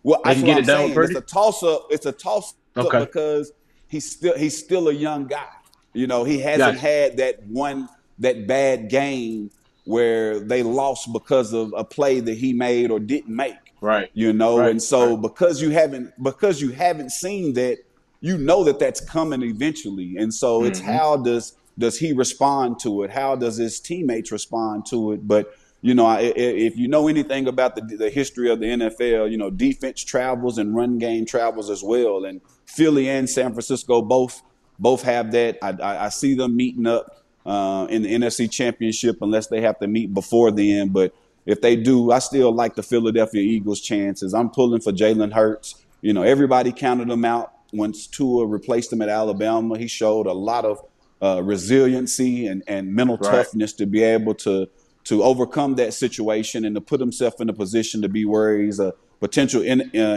Well, 0.02 0.20
They 0.24 0.30
that's 0.30 0.40
can 0.40 0.46
get 0.46 0.56
I'm 0.56 0.62
it 0.62 0.66
done 0.66 0.84
with 0.84 0.94
saying. 0.94 1.08
It's 1.10 1.18
a 1.18 1.34
toss 1.34 1.62
up. 1.62 1.86
It's 1.90 2.06
a 2.06 2.12
toss 2.12 2.54
up 2.76 2.86
Okay. 2.86 3.00
because 3.00 3.52
he's 3.88 4.10
still 4.10 4.38
he's 4.38 4.56
still 4.56 4.88
a 4.88 4.94
young 4.94 5.26
guy. 5.26 5.48
You 5.92 6.06
know, 6.06 6.24
he 6.24 6.38
hasn't 6.38 6.76
Gotcha. 6.76 6.78
had 6.78 7.16
that 7.18 7.42
one 7.42 7.88
that 8.20 8.46
bad 8.46 8.88
game 8.88 9.50
where 9.90 10.38
they 10.40 10.62
lost 10.62 11.12
because 11.12 11.52
of 11.52 11.72
a 11.76 11.84
play 11.84 12.20
that 12.20 12.36
he 12.38 12.52
made 12.52 12.90
or 12.90 12.98
didn't 13.00 13.34
make. 13.34 13.54
Right. 13.80 14.10
You 14.14 14.32
know, 14.32 14.58
Right. 14.58 14.70
and 14.70 14.82
so 14.82 15.00
Right. 15.14 15.22
because 15.22 15.60
you 15.62 15.70
haven't 15.70 16.12
because 16.22 16.60
you 16.60 16.70
haven't 16.70 17.10
seen 17.10 17.54
that, 17.54 17.78
you 18.20 18.36
know 18.38 18.64
that 18.64 18.78
that's 18.78 19.00
coming 19.00 19.42
eventually. 19.42 20.16
And 20.18 20.32
so 20.32 20.64
it's 20.64 20.80
Mm-hmm. 20.80 20.92
how 20.92 21.16
does 21.16 21.54
does 21.78 21.98
he 21.98 22.12
respond 22.12 22.78
to 22.80 23.02
it? 23.04 23.10
How 23.10 23.36
does 23.36 23.56
his 23.56 23.80
teammates 23.80 24.30
respond 24.30 24.84
to 24.90 25.12
it? 25.12 25.26
But 25.26 25.52
you 25.82 25.94
know, 25.94 26.14
if 26.20 26.76
you 26.76 26.88
know 26.88 27.08
anything 27.08 27.48
about 27.48 27.74
the 27.74 27.80
the 27.96 28.10
history 28.10 28.50
of 28.50 28.60
the 28.60 28.66
NFL, 28.66 29.30
you 29.30 29.38
know, 29.38 29.48
defense 29.50 30.04
travels 30.04 30.58
and 30.58 30.76
run 30.76 30.98
game 30.98 31.24
travels 31.24 31.70
as 31.70 31.82
well. 31.82 32.26
And 32.26 32.42
Philly 32.66 33.08
and 33.08 33.28
San 33.28 33.52
Francisco 33.54 34.02
both 34.02 34.42
both 34.78 35.02
have 35.02 35.32
that. 35.32 35.56
I, 35.62 35.70
I, 35.70 36.04
I 36.06 36.08
see 36.10 36.34
them 36.34 36.54
meeting 36.54 36.86
up 36.86 37.16
uh, 37.46 37.86
in 37.90 38.02
the 38.02 38.08
NFC 38.14 38.50
Championship 38.50 39.18
unless 39.22 39.46
they 39.48 39.60
have 39.60 39.78
to 39.80 39.86
meet 39.86 40.12
before 40.12 40.50
then. 40.50 40.88
But 40.88 41.14
if 41.46 41.60
they 41.60 41.76
do, 41.76 42.10
I 42.12 42.18
still 42.18 42.52
like 42.54 42.74
the 42.74 42.82
Philadelphia 42.82 43.40
Eagles' 43.42 43.80
chances. 43.80 44.34
I'm 44.34 44.50
pulling 44.50 44.80
for 44.80 44.92
Jalen 44.92 45.32
Hurts. 45.32 45.74
You 46.02 46.12
know, 46.12 46.22
everybody 46.22 46.72
counted 46.72 47.08
him 47.10 47.24
out 47.24 47.52
once 47.72 48.06
Tua 48.06 48.46
replaced 48.46 48.92
him 48.92 49.02
at 49.02 49.08
Alabama. 49.08 49.78
He 49.78 49.86
showed 49.86 50.26
a 50.26 50.32
lot 50.32 50.64
of 50.64 50.80
uh, 51.22 51.42
resiliency 51.42 52.46
and, 52.46 52.62
and 52.66 52.94
mental 52.94 53.16
Right. 53.18 53.30
toughness 53.30 53.72
to 53.74 53.86
be 53.86 54.02
able 54.02 54.34
to 54.36 54.68
to 55.04 55.22
overcome 55.22 55.76
that 55.76 55.94
situation 55.94 56.64
and 56.64 56.74
to 56.74 56.80
put 56.80 57.00
himself 57.00 57.40
in 57.40 57.48
a 57.48 57.54
position 57.54 58.02
to 58.02 58.08
be 58.08 58.26
where 58.26 58.58
he's 58.60 58.78
a 58.78 58.92
potential 59.18 59.62
uh, 59.62 59.64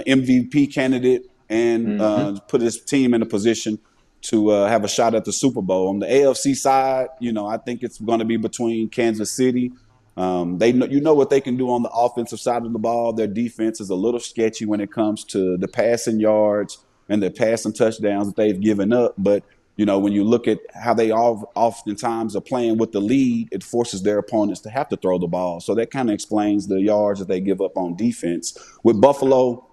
MVP 0.06 0.74
candidate 0.74 1.24
and 1.50 2.02
uh, 2.02 2.38
put 2.48 2.60
his 2.62 2.82
team 2.84 3.14
in 3.14 3.22
a 3.22 3.26
position 3.26 3.80
to 4.24 4.52
uh, 4.52 4.68
have 4.68 4.84
a 4.84 4.88
shot 4.88 5.16
at 5.16 5.26
the 5.26 5.34
Super 5.34 5.62
Bowl. 5.62 5.90
On 5.90 6.00
the 6.00 6.06
AFC 6.06 6.56
side, 6.56 7.08
you 7.20 7.32
know, 7.32 7.46
I 7.46 7.58
think 7.58 7.84
it's 7.84 8.00
going 8.00 8.20
to 8.20 8.26
be 8.26 8.38
between 8.38 8.90
Kansas 8.90 9.32
City. 9.32 9.72
Um, 10.16 10.60
they 10.60 10.72
know, 10.72 10.86
you 10.86 11.02
know 11.02 11.14
what 11.14 11.30
they 11.30 11.42
can 11.42 11.58
do 11.58 11.70
on 11.70 11.84
the 11.84 11.90
offensive 11.90 12.40
side 12.40 12.66
of 12.66 12.72
the 12.72 12.80
ball. 12.80 13.14
Their 13.14 13.28
defense 13.28 13.82
is 13.82 13.90
a 13.90 13.96
little 13.96 14.20
sketchy 14.20 14.66
when 14.66 14.80
it 14.80 14.92
comes 14.92 15.24
to 15.26 15.58
the 15.58 15.68
passing 15.68 16.20
yards 16.20 16.78
and 17.10 17.22
the 17.22 17.32
passing 17.32 17.74
touchdowns 17.74 18.28
that 18.28 18.36
they've 18.36 18.60
given 18.60 18.94
up. 18.94 19.16
But 19.18 19.44
you 19.76 19.86
know, 19.86 19.98
when 19.98 20.14
you 20.14 20.24
look 20.24 20.48
at 20.48 20.60
how 20.76 20.94
they 20.94 21.10
all 21.10 21.52
oftentimes 21.56 22.36
are 22.36 22.42
playing 22.42 22.78
with 22.78 22.92
the 22.92 23.02
lead, 23.02 23.50
it 23.52 23.64
forces 23.64 24.04
their 24.04 24.20
opponents 24.20 24.62
to 24.62 24.70
have 24.70 24.88
to 24.90 24.98
throw 24.98 25.18
the 25.18 25.28
ball. 25.28 25.60
So 25.60 25.74
that 25.76 25.90
kind 25.90 26.10
of 26.10 26.14
explains 26.14 26.68
the 26.68 26.80
yards 26.80 27.20
that 27.20 27.28
they 27.28 27.42
give 27.42 27.60
up 27.60 27.76
on 27.76 27.96
defense. 27.96 28.56
With 28.84 29.02
Buffalo, 29.02 29.68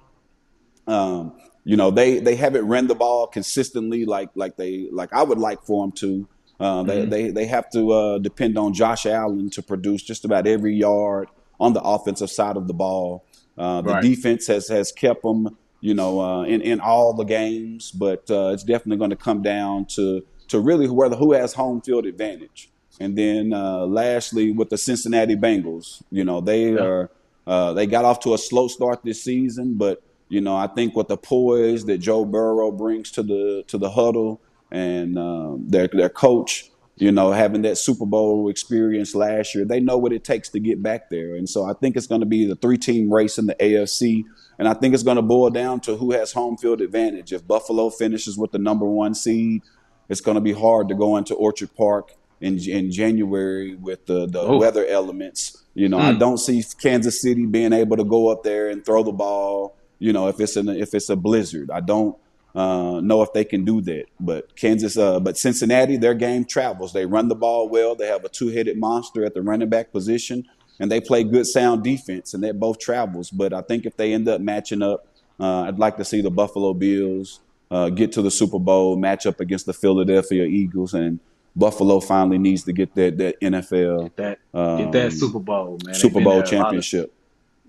um, 0.87 1.39
you 1.65 1.77
know, 1.77 1.91
they 1.91 2.21
they 2.21 2.37
haven't 2.37 2.67
ran 2.67 2.87
the 2.87 2.95
ball 2.95 3.27
consistently 3.27 4.05
like 4.05 4.31
like 4.35 4.57
they 4.57 4.89
like 4.93 5.13
I 5.13 5.23
would 5.23 5.39
like 5.39 5.63
for 5.67 5.85
them 5.87 5.93
to. 5.99 6.29
Uh, 6.59 6.83
they, 6.83 7.01
Mm-hmm. 7.01 7.11
they 7.11 7.31
they 7.31 7.47
have 7.47 7.71
to 7.71 7.91
uh, 7.93 8.19
depend 8.19 8.59
on 8.59 8.75
Josh 8.75 9.07
Allen 9.07 9.49
to 9.51 9.63
produce 9.63 10.03
just 10.03 10.25
about 10.27 10.47
every 10.47 10.75
yard 10.75 11.31
on 11.59 11.73
the 11.73 11.81
offensive 11.83 12.31
side 12.31 12.57
of 12.57 12.67
the 12.67 12.75
ball. 12.75 13.25
Uh, 13.57 13.81
the 13.81 13.95
Right. 13.95 14.03
defense 14.03 14.47
has 14.47 14.69
has 14.69 14.93
kept 14.93 15.23
them, 15.23 15.57
you 15.81 15.95
know, 15.95 16.21
uh, 16.21 16.43
in 16.45 16.61
in 16.61 16.81
all 16.81 17.15
the 17.15 17.25
games, 17.25 17.91
but 17.93 18.31
uh, 18.31 18.51
it's 18.53 18.63
definitely 18.65 18.99
going 18.99 19.11
to 19.11 19.17
come 19.17 19.43
down 19.43 19.87
to 19.97 20.23
to 20.49 20.61
really 20.61 20.87
whether 20.89 21.17
who 21.17 21.33
has 21.33 21.55
home 21.55 21.81
field 21.81 22.05
advantage. 22.07 22.69
And 22.99 23.17
then 23.17 23.53
uh, 23.55 23.87
lastly, 23.87 24.53
with 24.53 24.69
the 24.69 24.77
Cincinnati 24.77 25.37
Bengals, 25.37 26.03
you 26.11 26.25
know, 26.25 26.41
they 26.43 26.75
Yeah. 26.75 26.83
are 26.83 27.11
uh, 27.47 27.73
they 27.73 27.87
got 27.87 28.05
off 28.05 28.21
to 28.21 28.35
a 28.35 28.39
slow 28.39 28.69
start 28.69 29.01
this 29.03 29.25
season, 29.25 29.77
but 29.79 30.03
you 30.31 30.41
know, 30.41 30.57
I 30.57 30.69
think 30.69 30.97
with 30.97 31.09
the 31.09 31.17
poise 31.19 31.85
that 31.85 31.99
Joe 31.99 32.25
Burrow 32.25 32.73
brings 32.73 33.11
to 33.13 33.23
the 33.23 33.65
to 33.67 33.77
the 33.77 33.91
huddle 33.91 34.41
and 34.71 35.19
um, 35.19 35.65
their 35.69 35.89
their 35.89 36.09
coach, 36.09 36.71
you 36.97 37.11
know, 37.13 37.33
having 37.33 37.63
that 37.63 37.77
Super 37.77 38.07
Bowl 38.07 38.49
experience 38.49 39.15
last 39.15 39.55
year, 39.55 39.65
they 39.65 39.81
know 39.81 39.99
what 39.99 40.13
it 40.13 40.23
takes 40.25 40.49
to 40.51 40.61
get 40.61 40.83
back 40.83 41.11
there. 41.11 41.35
And 41.35 41.49
so 41.49 41.65
I 41.65 41.73
think 41.75 41.97
it's 41.97 42.07
going 42.07 42.21
to 42.21 42.27
be 42.27 42.47
the 42.47 42.57
three 42.57 42.79
team 42.79 43.13
race 43.13 43.37
in 43.39 43.47
the 43.47 43.55
AFC, 43.57 44.25
and 44.59 44.69
I 44.69 44.75
think 44.75 44.95
it's 44.95 45.03
going 45.03 45.17
to 45.17 45.23
boil 45.23 45.51
down 45.51 45.81
to 45.81 45.97
who 45.97 46.13
has 46.13 46.33
home 46.33 46.57
field 46.57 46.81
advantage. 46.81 47.33
If 47.33 47.47
Buffalo 47.47 47.91
finishes 47.91 48.39
with 48.39 48.53
the 48.53 48.59
number 48.59 48.87
one 48.87 49.15
seed, 49.15 49.63
it's 50.09 50.21
going 50.21 50.37
to 50.37 50.41
be 50.41 50.53
hard 50.53 50.89
to 50.89 50.95
go 50.95 51.17
into 51.17 51.35
Orchard 51.35 51.75
Park 51.77 52.13
in 52.41 52.59
in 52.69 52.91
January 52.93 53.75
with 53.75 54.07
the 54.07 54.27
the 54.27 54.41
Oh. 54.41 54.59
weather 54.59 54.87
elements. 54.87 55.57
You 55.75 55.89
know, 55.89 55.99
I 55.99 56.13
don't 56.15 56.39
see 56.39 56.63
Kansas 56.83 57.21
City 57.23 57.47
being 57.47 57.73
able 57.73 57.97
to 57.97 58.05
go 58.05 58.29
up 58.29 58.43
there 58.43 58.69
and 58.71 58.85
throw 58.85 59.03
the 59.03 59.13
ball. 59.13 59.77
You 60.01 60.13
know, 60.13 60.27
if 60.29 60.41
it's 60.41 60.57
an 60.57 60.69
if 60.69 60.95
it's 60.95 61.09
a 61.09 61.17
blizzard, 61.17 61.71
I 61.71 61.81
don't 61.81 62.17
uh, 62.55 63.01
know 63.01 63.23
if 63.23 63.33
they 63.33 63.45
can 63.45 63.65
do 63.65 63.81
that. 63.83 64.07
But 64.19 64.57
Kansas, 64.57 64.97
uh, 64.97 65.21
but 65.21 65.39
Cincinnati, 65.39 65.97
their 65.97 66.15
game 66.15 66.45
travels. 66.45 66.93
They 66.93 67.07
run 67.07 67.29
the 67.29 67.35
ball 67.37 67.69
well. 67.69 67.95
They 67.95 68.09
have 68.09 68.25
a 68.25 68.29
two 68.29 68.49
headed 68.49 68.79
monster 68.79 69.25
at 69.25 69.35
the 69.35 69.43
running 69.43 69.69
back 69.69 69.93
position, 69.93 70.49
and 70.81 70.91
they 70.91 71.01
play 71.01 71.23
good 71.23 71.47
sound 71.47 71.85
defense, 71.85 72.35
and 72.35 72.43
that 72.43 72.59
both 72.59 72.79
travels. 72.81 73.31
But 73.31 73.53
I 73.53 73.63
think 73.63 73.87
if 73.87 73.97
they 73.97 74.13
end 74.13 74.29
up 74.29 74.41
matching 74.41 74.83
up, 74.83 75.07
uh, 75.39 75.63
I'd 75.63 75.79
like 75.79 75.97
to 75.99 76.05
see 76.05 76.21
the 76.21 76.31
Buffalo 76.31 76.75
Bills 76.75 77.41
uh, 77.71 77.89
get 77.91 78.13
to 78.13 78.23
the 78.23 78.31
Super 78.31 78.59
Bowl, 78.59 78.97
match 78.97 79.27
up 79.27 79.41
against 79.41 79.67
the 79.67 79.73
Philadelphia 79.73 80.45
Eagles, 80.45 80.95
and 80.95 81.21
Buffalo 81.55 82.01
finally 82.01 82.39
needs 82.39 82.65
to 82.65 82.73
get 82.73 82.95
that 82.95 83.19
that 83.19 83.41
NFL 83.41 84.15
That 84.17 84.39
get 84.53 84.93
that 84.93 85.05
um, 85.05 85.11
Super 85.11 85.39
Bowl, 85.39 85.79
man. 85.85 85.95
Super 85.95 86.21
Bowl 86.21 86.37
lot 86.37 86.45
of- 86.45 86.51
championship. 86.51 87.13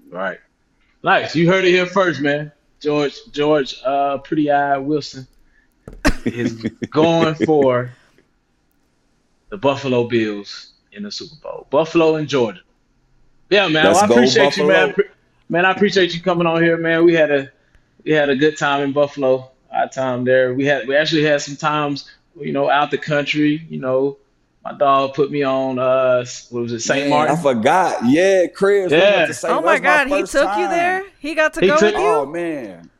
Right. 0.09 0.39
Nice. 1.03 1.35
You 1.35 1.47
heard 1.49 1.65
it 1.65 1.71
here 1.71 1.85
first, 1.85 2.21
man. 2.21 2.51
George 2.79 3.15
George 3.31 3.75
uh 3.85 4.17
Pretty 4.19 4.49
Eye 4.51 4.77
Wilson 4.77 5.27
is 6.25 6.53
going 6.89 7.35
for 7.35 7.91
the 9.49 9.57
Buffalo 9.57 10.07
Bills 10.07 10.73
in 10.91 11.03
the 11.03 11.11
Super 11.11 11.35
Bowl. 11.41 11.67
Buffalo 11.69 12.15
and 12.15 12.27
Georgia. 12.27 12.61
Yeah, 13.49 13.67
man. 13.67 13.85
Well, 13.85 13.97
I 13.97 14.05
appreciate 14.05 14.57
you, 14.57 14.67
man. 14.67 14.95
Man, 15.49 15.65
I 15.65 15.71
appreciate 15.71 16.13
you 16.13 16.21
coming 16.21 16.47
on 16.47 16.63
here, 16.63 16.77
man. 16.77 17.03
We 17.05 17.13
had 17.13 17.31
a 17.31 17.51
we 18.03 18.11
had 18.11 18.29
a 18.29 18.35
good 18.35 18.57
time 18.57 18.81
in 18.81 18.93
Buffalo. 18.93 19.51
Our 19.71 19.87
time 19.87 20.23
there. 20.23 20.53
We 20.53 20.65
had 20.65 20.87
we 20.87 20.95
actually 20.95 21.23
had 21.23 21.41
some 21.41 21.55
times, 21.55 22.09
you 22.39 22.51
know, 22.51 22.69
out 22.69 22.91
the 22.91 22.97
country, 22.97 23.65
you 23.69 23.79
know, 23.79 24.17
My 24.63 24.73
dog 24.73 25.15
put 25.15 25.31
me 25.31 25.41
on 25.43 25.79
uh 25.79 26.23
what 26.51 26.61
was 26.63 26.71
it, 26.73 26.81
St. 26.81 27.01
Man, 27.01 27.09
Martin? 27.09 27.35
I 27.35 27.41
forgot. 27.41 28.05
Yeah, 28.05 28.45
Chris. 28.47 28.91
Yeah. 28.91 29.15
went 29.17 29.27
to 29.29 29.33
St. 29.33 29.53
Oh 29.53 29.61
my 29.61 29.79
that's 29.79 29.81
God, 30.09 30.15
he 30.15 30.21
first 30.21 30.31
took 30.33 30.57
you 30.57 30.67
there. 30.67 31.03
He 31.19 31.33
got 31.33 31.53
to 31.55 31.61
He 31.61 31.67
go 31.67 31.77
took- 31.77 31.93
with 31.95 32.01
you. 32.01 32.07
Oh 32.07 32.25
man, 32.27 32.90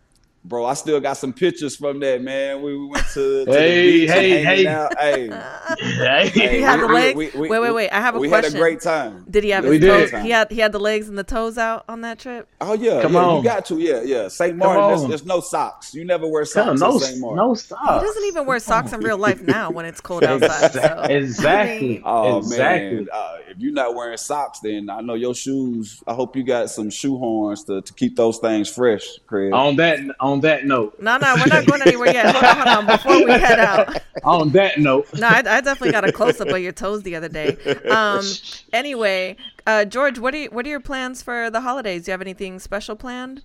bro, 0.44 0.66
I 0.66 0.74
still 0.74 1.00
got 1.00 1.14
some 1.18 1.34
pictures 1.34 1.76
from 1.76 2.00
that 2.02 2.22
man. 2.22 2.62
We, 2.62 2.78
we 2.78 2.86
went 2.88 3.06
to, 3.14 3.46
to 3.46 3.52
Hey, 3.52 3.92
the 3.92 3.92
beach 4.02 4.10
hey, 4.12 4.44
hey. 4.44 4.68
out. 4.68 4.98
Hey, 5.00 5.30
Hey. 5.80 6.28
hey, 6.30 6.56
He 6.58 6.62
had 6.62 6.80
the 6.80 6.88
legs? 6.88 7.16
we- 7.18 7.30
we- 7.36 7.50
Wait, 7.50 7.60
wait, 7.62 7.72
wait, 7.74 7.90
I 7.92 8.00
have 8.02 8.16
a 8.16 8.20
we 8.20 8.30
had 8.30 8.46
a 8.46 8.52
great 8.52 8.82
time. 8.82 9.26
Did 9.30 9.44
he 9.44 9.50
have 9.52 9.64
We 9.64 9.72
his 9.72 9.80
did. 9.82 10.12
toes? 10.12 10.24
He 10.24 10.30
had 10.32 10.52
he 10.52 10.60
had 10.60 10.72
the 10.72 10.80
legs 10.80 11.10
and 11.10 11.18
the 11.18 11.24
toes 11.24 11.58
out 11.58 11.86
on 11.90 12.02
that 12.02 12.20
trip. 12.20 12.48
Oh 12.62 12.74
yeah, 12.74 13.02
Come 13.02 13.14
yeah, 13.14 13.20
on. 13.20 13.38
you 13.38 13.44
got 13.44 13.66
to. 13.66 13.78
Yeah, 13.80 14.02
yeah. 14.02 14.28
St. 14.28 14.56
Martin, 14.56 14.88
there's, 14.90 15.08
there's 15.10 15.26
no 15.26 15.40
socks. 15.42 15.94
You 15.94 16.06
never 16.06 16.28
wear 16.28 16.44
Come 16.46 16.78
socks 16.78 16.80
no, 16.82 16.96
at 16.96 17.02
St. 17.02 17.20
Martin. 17.20 17.38
no 17.38 17.54
socks. 17.56 18.02
He 18.02 18.08
doesn't 18.08 18.26
even 18.26 18.46
wear 18.46 18.60
socks 18.60 18.94
in 18.94 19.00
real 19.02 19.18
life 19.18 19.42
now 19.42 19.70
when 19.72 19.86
it's 19.86 20.02
cold 20.02 20.24
outside. 20.26 20.72
So. 20.74 21.06
Exactly. 21.10 22.02
Oh 22.06 22.38
exactly. 22.40 22.96
man, 22.98 23.08
uh, 23.12 23.38
if 23.50 23.58
you're 23.60 23.74
not 23.74 23.96
wearing 23.96 24.18
socks, 24.18 24.60
then 24.60 24.90
I 24.90 25.02
know 25.02 25.14
your 25.16 25.36
shoes. 25.36 26.02
I 26.08 26.14
hope 26.14 26.36
you 26.36 26.44
got 26.44 26.70
some 26.70 26.90
shoe 26.90 27.18
horns 27.18 27.64
to, 27.66 27.82
to 27.82 27.94
keep 27.94 28.16
those 28.16 28.38
things 28.40 28.70
fresh, 28.70 29.06
Craig. 29.28 29.52
On 29.54 29.76
that 29.78 30.00
on 30.20 30.31
that 30.40 30.66
note, 30.66 31.00
No, 31.00 31.18
no, 31.18 31.36
we're 31.36 31.48
not 31.48 31.66
going 31.66 31.82
anywhere 31.82 32.14
yet. 32.14 32.34
Hold 32.34 32.46
on, 32.46 32.56
hold 32.56 32.68
on. 32.68 32.86
Before 32.98 33.26
we 33.26 33.32
head 33.34 33.60
out, 33.60 34.02
on 34.24 34.50
that 34.52 34.80
note, 34.80 35.08
no, 35.14 35.28
I, 35.28 35.40
I 35.40 35.42
definitely 35.62 35.92
got 35.92 36.08
a 36.08 36.12
close 36.14 36.40
up 36.40 36.48
of 36.48 36.60
your 36.60 36.72
toes 36.72 37.04
the 37.04 37.16
other 37.16 37.30
day. 37.30 37.58
Um, 37.90 38.26
anyway, 38.74 39.36
uh, 39.68 39.86
George, 39.86 40.18
what 40.18 40.34
are 40.34 40.38
you, 40.38 40.50
what 40.50 40.66
are 40.66 40.70
your 40.70 40.80
plans 40.80 41.22
for 41.22 41.50
the 41.50 41.62
holidays? 41.62 42.06
Do 42.06 42.12
you 42.12 42.14
have 42.14 42.22
anything 42.22 42.58
special 42.60 42.96
planned? 42.96 43.44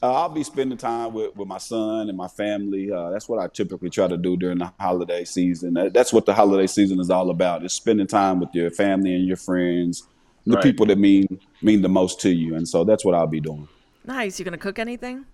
Uh, 0.00 0.12
I'll 0.12 0.28
be 0.28 0.44
spending 0.44 0.78
time 0.78 1.12
with, 1.12 1.34
with 1.34 1.48
my 1.48 1.58
son 1.58 2.08
and 2.08 2.16
my 2.16 2.28
family. 2.28 2.92
Uh, 2.92 3.10
that's 3.10 3.28
what 3.28 3.40
I 3.40 3.48
typically 3.48 3.90
try 3.90 4.06
to 4.06 4.16
do 4.16 4.36
during 4.36 4.58
the 4.58 4.72
holiday 4.78 5.24
season. 5.24 5.74
That's 5.92 6.12
what 6.12 6.24
the 6.24 6.34
holiday 6.34 6.68
season 6.68 7.00
is 7.00 7.10
all 7.10 7.30
about: 7.30 7.64
is 7.64 7.72
spending 7.72 8.06
time 8.06 8.38
with 8.38 8.50
your 8.52 8.70
family 8.70 9.14
and 9.14 9.26
your 9.26 9.36
friends, 9.36 10.04
the 10.46 10.54
Right. 10.54 10.62
people 10.62 10.86
that 10.86 10.98
mean 10.98 11.40
mean 11.62 11.82
the 11.82 11.88
most 11.88 12.20
to 12.20 12.30
you. 12.30 12.54
And 12.54 12.68
so 12.68 12.84
that's 12.84 13.04
what 13.04 13.16
I'll 13.16 13.26
be 13.26 13.40
doing. 13.40 13.66
Nice. 14.04 14.38
You 14.38 14.44
gonna 14.44 14.56
cook 14.56 14.78
anything? 14.78 15.26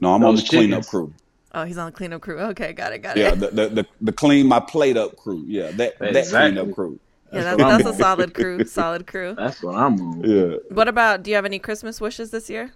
No, 0.00 0.14
I'm 0.14 0.24
on 0.24 0.34
the 0.34 0.40
Those 0.40 0.48
cleanup 0.48 0.86
crew. 0.86 1.12
Oh, 1.52 1.64
he's 1.64 1.76
on 1.78 1.86
the 1.86 1.92
cleanup 1.92 2.20
crew. 2.22 2.38
Okay, 2.38 2.72
got 2.72 2.92
it, 2.92 2.98
got 3.00 3.16
Yeah, 3.16 3.32
it. 3.32 3.40
the, 3.40 3.46
the, 3.50 3.68
the, 3.68 3.86
the 4.00 4.12
clean 4.12 4.46
my 4.46 4.60
plate 4.60 4.96
up 4.96 5.16
crew. 5.16 5.44
Yeah, 5.46 5.70
that 5.72 5.98
that 5.98 6.16
Exactly. 6.16 6.52
cleanup 6.56 6.74
crew. 6.74 6.98
Yeah, 7.32 7.42
That's 7.42 7.56
that's, 7.62 7.84
that's 7.84 7.96
a 7.96 8.02
solid 8.02 8.34
crew. 8.34 8.64
Solid 8.66 9.06
crew. 9.06 9.34
that's 9.36 9.62
what 9.62 9.76
I'm 9.76 10.00
on. 10.00 10.24
Yeah. 10.24 10.56
What 10.70 10.88
about? 10.88 11.22
Do 11.22 11.30
you 11.30 11.36
have 11.36 11.44
any 11.44 11.58
Christmas 11.60 12.00
wishes 12.00 12.30
this 12.30 12.48
year? 12.50 12.72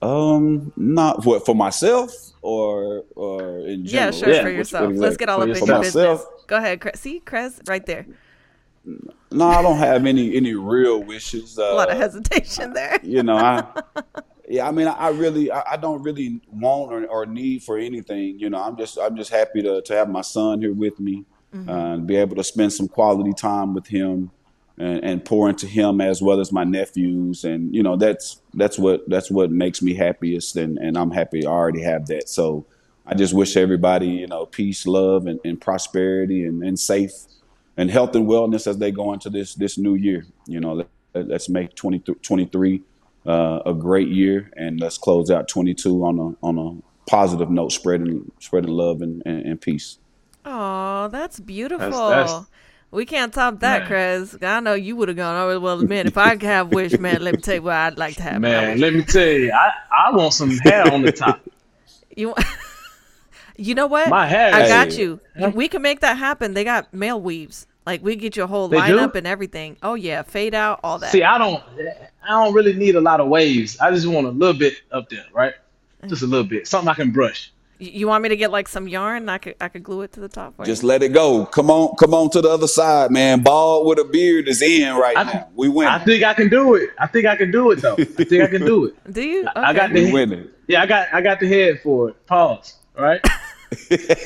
Um, 0.00 0.72
not 0.76 1.24
what 1.26 1.44
for 1.44 1.54
myself 1.54 2.12
or 2.40 3.04
or 3.16 3.58
in 3.66 3.84
general. 3.84 4.14
Yeah, 4.14 4.18
sure, 4.18 4.32
Yeah, 4.32 4.42
for 4.42 4.50
yourself. 4.50 4.92
Let's 4.94 5.16
get 5.16 5.28
all 5.28 5.38
For 5.38 5.42
up 5.42 5.48
in 5.48 5.56
your 5.56 5.66
For 5.66 5.80
business. 5.82 5.94
myself? 5.94 6.46
Go 6.46 6.56
ahead, 6.56 6.80
Cre- 6.80 6.88
see, 6.94 7.20
Crez, 7.20 7.68
right 7.68 7.84
there. 7.84 8.06
No, 9.30 9.48
I 9.48 9.60
don't 9.60 9.76
have 9.76 10.06
any 10.06 10.34
any 10.36 10.54
real 10.54 11.02
wishes. 11.02 11.58
Uh, 11.58 11.64
A 11.64 11.74
lot 11.74 11.90
of 11.90 11.98
hesitation 11.98 12.72
there. 12.72 12.98
you 13.02 13.22
know, 13.24 13.36
I 13.36 13.66
yeah, 14.48 14.66
I 14.66 14.70
mean, 14.70 14.86
I 14.88 15.08
really, 15.08 15.50
I, 15.50 15.76
don't 15.76 16.02
really 16.02 16.40
want 16.50 16.92
or, 16.92 17.06
or 17.06 17.26
need 17.26 17.62
for 17.62 17.78
anything. 17.78 18.38
You 18.38 18.50
know, 18.50 18.62
I'm 18.62 18.76
just, 18.76 18.98
I'm 18.98 19.16
just 19.16 19.30
happy 19.30 19.62
to 19.62 19.82
to 19.82 19.94
have 19.94 20.08
my 20.08 20.22
son 20.22 20.60
here 20.60 20.72
with 20.72 20.98
me 20.98 21.24
uh, 21.54 21.70
and 21.70 22.06
be 22.06 22.16
able 22.16 22.36
to 22.36 22.44
spend 22.44 22.72
some 22.72 22.88
quality 22.88 23.32
time 23.32 23.74
with 23.74 23.86
him 23.86 24.30
and, 24.78 25.04
and 25.04 25.24
pour 25.24 25.48
into 25.48 25.66
him 25.66 26.00
as 26.00 26.22
well 26.22 26.40
as 26.40 26.52
my 26.52 26.64
nephews. 26.64 27.44
And 27.44 27.74
you 27.74 27.82
know, 27.82 27.96
that's 27.96 28.40
that's 28.54 28.78
what 28.78 29.08
that's 29.08 29.30
what 29.30 29.50
makes 29.50 29.82
me 29.82 29.94
happiest, 29.94 30.56
and 30.56 30.78
and 30.78 30.96
I'm 30.96 31.10
happy 31.10 31.46
I 31.46 31.50
already 31.50 31.82
have 31.82 32.06
that. 32.06 32.28
So 32.28 32.66
I 33.06 33.14
just 33.14 33.34
wish 33.34 33.56
everybody, 33.56 34.08
you 34.08 34.26
know, 34.26 34.46
peace, 34.46 34.86
love, 34.86 35.26
and, 35.26 35.40
and 35.44 35.60
prosperity, 35.60 36.44
and, 36.44 36.62
and 36.62 36.78
safe 36.78 37.12
and 37.78 37.90
health 37.90 38.14
and 38.14 38.26
wellness 38.26 38.66
as 38.66 38.76
they 38.78 38.90
go 38.90 39.12
into 39.12 39.30
this 39.30 39.54
this 39.54 39.78
new 39.78 39.94
year. 39.94 40.26
You 40.46 40.60
know, 40.60 40.74
let, 40.74 40.88
let's 41.14 41.48
make 41.48 41.74
20, 41.74 42.00
23 42.00 42.82
uh, 43.26 43.60
a 43.66 43.74
great 43.74 44.08
year, 44.08 44.50
and 44.56 44.80
let's 44.80 44.98
close 44.98 45.30
out 45.30 45.48
22 45.48 46.04
on 46.04 46.18
a 46.18 46.46
on 46.46 46.58
a 46.58 47.10
positive 47.10 47.50
note, 47.50 47.72
spreading 47.72 48.30
spreading 48.38 48.70
love 48.70 49.02
and, 49.02 49.22
and, 49.26 49.44
and 49.46 49.60
peace. 49.60 49.98
Oh, 50.44 51.08
that's 51.08 51.40
beautiful. 51.40 52.08
that's- 52.08 52.44
we 52.90 53.04
can't 53.04 53.34
top 53.34 53.60
that, 53.60 53.86
Chris. 53.86 54.34
I 54.40 54.60
know 54.60 54.72
you 54.72 54.96
would 54.96 55.08
have 55.08 55.16
gone. 55.18 55.36
Oh, 55.36 55.60
well, 55.60 55.76
man, 55.82 56.06
if 56.06 56.16
I 56.16 56.30
could 56.36 56.44
have 56.44 56.72
wish, 56.72 56.98
man, 56.98 57.20
let 57.20 57.34
me 57.34 57.40
tell 57.42 57.56
you 57.56 57.62
what 57.62 57.74
I'd 57.74 57.98
like 57.98 58.16
to 58.16 58.22
have. 58.22 58.40
Man, 58.40 58.80
let 58.80 58.94
me 58.94 59.02
tell 59.02 59.26
you, 59.26 59.52
I, 59.52 59.72
I 60.08 60.16
want 60.16 60.32
some 60.32 60.56
hair 60.56 60.90
on 60.90 61.02
the 61.02 61.12
top. 61.12 61.40
You, 62.16 62.34
you 63.56 63.76
know 63.76 63.86
what? 63.86 64.08
My 64.08 64.26
hair. 64.26 64.52
I 64.52 64.62
is- 64.62 64.68
got 64.70 64.98
you. 64.98 65.20
We 65.54 65.68
can 65.68 65.82
make 65.82 66.00
that 66.00 66.16
happen. 66.18 66.54
They 66.54 66.64
got 66.64 66.92
male 66.92 67.20
weaves. 67.20 67.67
Like 67.88 68.02
we 68.02 68.16
get 68.16 68.36
you 68.36 68.42
a 68.44 68.46
whole 68.46 68.68
They 68.68 68.76
do? 68.76 68.82
lineup 68.82 69.14
and 69.14 69.26
everything. 69.26 69.78
Oh 69.82 69.94
yeah, 69.94 70.20
fade 70.20 70.54
out, 70.54 70.80
all 70.84 70.98
that. 70.98 71.10
See, 71.10 71.22
I 71.22 71.38
don't, 71.38 71.64
I 72.22 72.28
don't 72.28 72.52
really 72.52 72.74
need 72.74 72.96
a 72.96 73.00
lot 73.00 73.18
of 73.18 73.28
waves. 73.28 73.78
I 73.80 73.90
just 73.90 74.06
want 74.06 74.26
a 74.26 74.30
little 74.30 74.52
bit 74.58 74.74
up 74.92 75.08
there, 75.08 75.24
right? 75.32 75.54
Just 76.06 76.20
a 76.20 76.26
little 76.26 76.44
bit, 76.46 76.68
something 76.68 76.86
I 76.90 76.92
can 76.92 77.12
brush. 77.12 77.50
You 77.78 78.06
want 78.08 78.22
me 78.24 78.28
to 78.28 78.36
get 78.36 78.50
like 78.50 78.68
some 78.68 78.88
yarn? 78.88 79.30
I 79.30 79.38
could 79.38 79.54
I 79.58 79.68
could 79.68 79.84
glue 79.84 80.02
it 80.02 80.12
to 80.12 80.20
the 80.20 80.28
top. 80.28 80.62
Just 80.66 80.82
you? 80.82 80.88
let 80.88 81.02
it 81.02 81.14
go. 81.14 81.46
Come 81.46 81.70
on, 81.70 81.96
come 81.96 82.12
on 82.12 82.28
to 82.32 82.42
the 82.42 82.50
other 82.50 82.66
side, 82.66 83.10
man. 83.10 83.40
Bald 83.42 83.86
with 83.86 83.98
a 84.00 84.04
beard 84.04 84.48
is 84.48 84.60
in 84.60 84.94
right 84.94 85.16
I- 85.16 85.22
now. 85.22 85.48
We 85.54 85.70
win. 85.70 85.88
I 85.88 85.98
think 86.04 86.22
I 86.24 86.34
can 86.34 86.50
do 86.50 86.74
it. 86.74 86.90
I 86.98 87.06
think 87.06 87.24
I 87.24 87.36
can 87.36 87.50
do 87.50 87.70
it 87.70 87.76
though. 87.80 87.94
I 87.98 88.04
think 88.04 88.42
I 88.42 88.48
can 88.48 88.66
do 88.66 88.84
it. 88.84 88.94
Do 89.14 89.22
you? 89.22 89.48
I 89.56 89.72
got 89.72 89.92
Okay. 89.92 90.04
we 90.04 90.12
winning. 90.12 90.46
Yeah, 90.66 90.82
I 90.82 90.86
got, 90.86 91.08
I 91.14 91.22
got 91.22 91.40
the 91.40 91.48
head 91.48 91.80
for 91.82 92.10
it. 92.10 92.26
Pause. 92.26 92.74
All 92.98 93.02
right. 93.04 93.22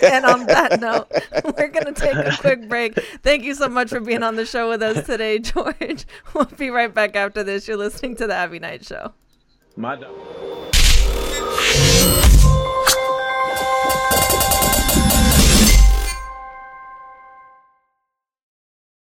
and 0.03 0.25
on 0.25 0.47
that 0.47 0.81
note, 0.81 1.09
we're 1.57 1.69
going 1.69 1.87
to 1.87 1.93
take 1.93 2.15
a 2.15 2.37
quick 2.41 2.69
break. 2.69 2.95
Thank 3.23 3.45
you 3.45 3.55
so 3.55 3.69
much 3.69 3.89
for 3.89 4.01
being 4.01 4.23
on 4.23 4.37
the 4.37 4.47
show 4.47 4.69
with 4.69 4.83
us 4.83 5.07
today, 5.07 5.39
George. 5.41 6.07
We'll 6.35 6.45
be 6.45 6.71
right 6.71 6.93
back 6.93 7.17
after 7.17 7.43
this. 7.43 7.67
You're 7.67 7.77
listening 7.77 8.17
to 8.17 8.27
the 8.27 8.35
Abbie 8.35 8.59
Knights 8.59 8.89
Show. 8.89 9.13
My 9.77 9.97
dog. 9.97 10.17